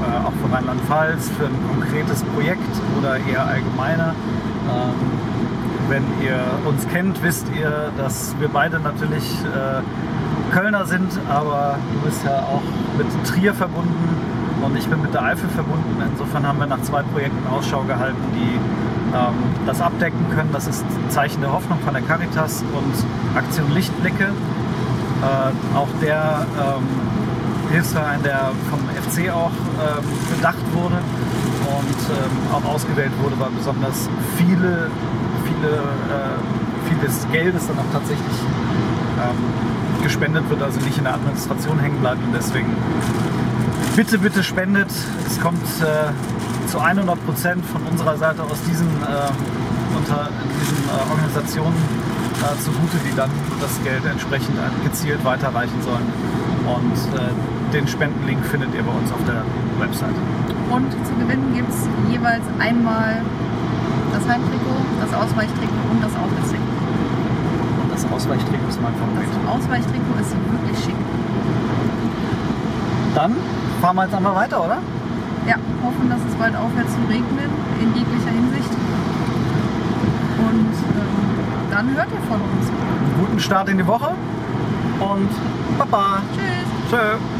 äh, 0.00 0.26
auch 0.26 0.32
für 0.42 0.52
Rheinland-Pfalz, 0.52 1.30
für 1.38 1.46
ein 1.46 1.58
konkretes 1.68 2.22
Projekt 2.22 2.72
oder 2.98 3.16
eher 3.18 3.46
allgemeiner. 3.46 4.14
Ähm, 4.68 4.94
wenn 5.88 6.04
ihr 6.22 6.38
uns 6.66 6.86
kennt, 6.88 7.22
wisst 7.22 7.46
ihr, 7.58 7.90
dass 7.96 8.34
wir 8.38 8.48
beide 8.48 8.78
natürlich 8.78 9.24
äh, 9.44 9.82
Kölner 10.52 10.84
sind, 10.86 11.12
aber 11.28 11.76
du 11.92 12.00
bist 12.08 12.24
ja 12.24 12.38
auch 12.38 12.62
mit 12.96 13.06
Trier 13.26 13.54
verbunden 13.54 14.16
und 14.62 14.76
ich 14.76 14.86
bin 14.86 15.02
mit 15.02 15.14
der 15.14 15.24
Eifel 15.24 15.48
verbunden. 15.48 16.02
Insofern 16.12 16.46
haben 16.46 16.58
wir 16.58 16.66
nach 16.66 16.82
zwei 16.82 17.02
Projekten 17.02 17.46
Ausschau 17.48 17.82
gehalten, 17.82 18.22
die 18.34 18.56
ähm, 19.14 19.34
das 19.66 19.80
abdecken 19.80 20.26
können. 20.34 20.50
Das 20.52 20.66
ist 20.66 20.84
Zeichen 21.08 21.40
der 21.40 21.52
Hoffnung 21.52 21.78
von 21.80 21.94
der 21.94 22.02
Caritas 22.02 22.62
und 22.62 23.36
Aktion 23.36 23.72
Lichtblicke. 23.72 24.24
Äh, 24.24 25.76
auch 25.76 25.88
der 26.00 26.46
ähm, 26.58 26.86
Hilfsverein, 27.70 28.22
der 28.22 28.50
vom 28.70 28.80
FC 28.88 29.30
auch 29.32 29.52
ähm, 29.80 30.04
bedacht 30.36 30.64
wurde 30.74 30.96
und 30.96 32.00
ähm, 32.12 32.52
auch 32.52 32.74
ausgewählt 32.74 33.12
wurde, 33.22 33.38
weil 33.38 33.50
besonders 33.50 34.10
viele, 34.36 34.90
viele, 35.46 35.70
äh, 35.72 36.88
vieles 36.88 37.26
Geldes 37.32 37.66
dann 37.66 37.78
auch 37.78 37.90
tatsächlich 37.92 38.36
ähm, 39.16 40.02
gespendet 40.02 40.48
wird, 40.50 40.62
also 40.62 40.80
nicht 40.80 40.98
in 40.98 41.04
der 41.04 41.14
Administration 41.14 41.78
hängen 41.78 41.98
bleibt 42.00 42.22
und 42.22 42.34
deswegen 42.34 42.76
bitte, 43.96 44.18
bitte 44.18 44.42
spendet. 44.42 44.90
Es 45.26 45.40
kommt 45.40 45.64
äh, 45.80 46.68
zu 46.68 46.78
100 46.78 47.24
Prozent 47.24 47.64
von 47.64 47.82
unserer 47.82 48.16
Seite 48.18 48.42
aus 48.42 48.60
diesen, 48.68 48.88
äh, 49.02 49.96
unter, 49.96 50.28
diesen 50.60 51.10
Organisationen 51.10 51.76
zugute, 52.64 52.96
die 53.06 53.14
dann 53.14 53.30
das 53.60 53.82
Geld 53.84 54.02
entsprechend 54.06 54.56
gezielt 54.82 55.22
weiterreichen 55.24 55.82
sollen. 55.82 56.08
Und 56.66 57.59
den 57.72 57.86
Spendenlink 57.86 58.44
findet 58.46 58.74
ihr 58.74 58.82
bei 58.82 58.92
uns 58.92 59.12
auf 59.12 59.22
der 59.24 59.42
Website. 59.78 60.14
Und 60.70 60.90
zu 60.90 61.14
gewinnen 61.14 61.54
gibt 61.54 61.70
es 61.70 61.86
jeweils 62.10 62.42
einmal 62.58 63.22
das 64.12 64.26
Heimtrikot, 64.28 64.82
das 65.00 65.14
Ausweichtrikot 65.14 65.86
und 65.90 66.02
das 66.02 66.12
Auswärtstrikot. 66.14 66.82
Und 67.82 67.88
das 67.92 68.04
Ausweichtrikot 68.10 68.68
ist 68.68 68.82
mein 68.82 68.94
Favorit. 68.94 69.28
Das 69.30 69.54
Ausweichtrikot 69.54 70.18
ist 70.20 70.34
wirklich 70.34 70.78
schick. 70.84 71.00
Dann 73.14 73.36
fahren 73.80 73.96
wir 73.96 74.04
jetzt 74.04 74.14
einmal 74.14 74.34
weiter, 74.34 74.64
oder? 74.64 74.78
Ja, 75.46 75.56
hoffen, 75.82 76.10
dass 76.10 76.20
es 76.28 76.34
bald 76.34 76.54
aufhört 76.54 76.90
zu 76.90 77.00
regnen, 77.08 77.50
in 77.80 77.88
jeglicher 77.94 78.30
Hinsicht. 78.30 78.72
Und 80.38 80.74
ähm, 80.74 81.70
dann 81.70 81.96
hört 81.96 82.08
ihr 82.10 82.22
von 82.28 82.40
uns. 82.40 82.66
Einen 82.66 83.26
guten 83.26 83.40
Start 83.40 83.68
in 83.68 83.78
die 83.78 83.86
Woche 83.86 84.10
und 85.00 85.30
Baba. 85.78 86.22
Tschüss! 86.34 86.90
Tschö. 86.90 87.39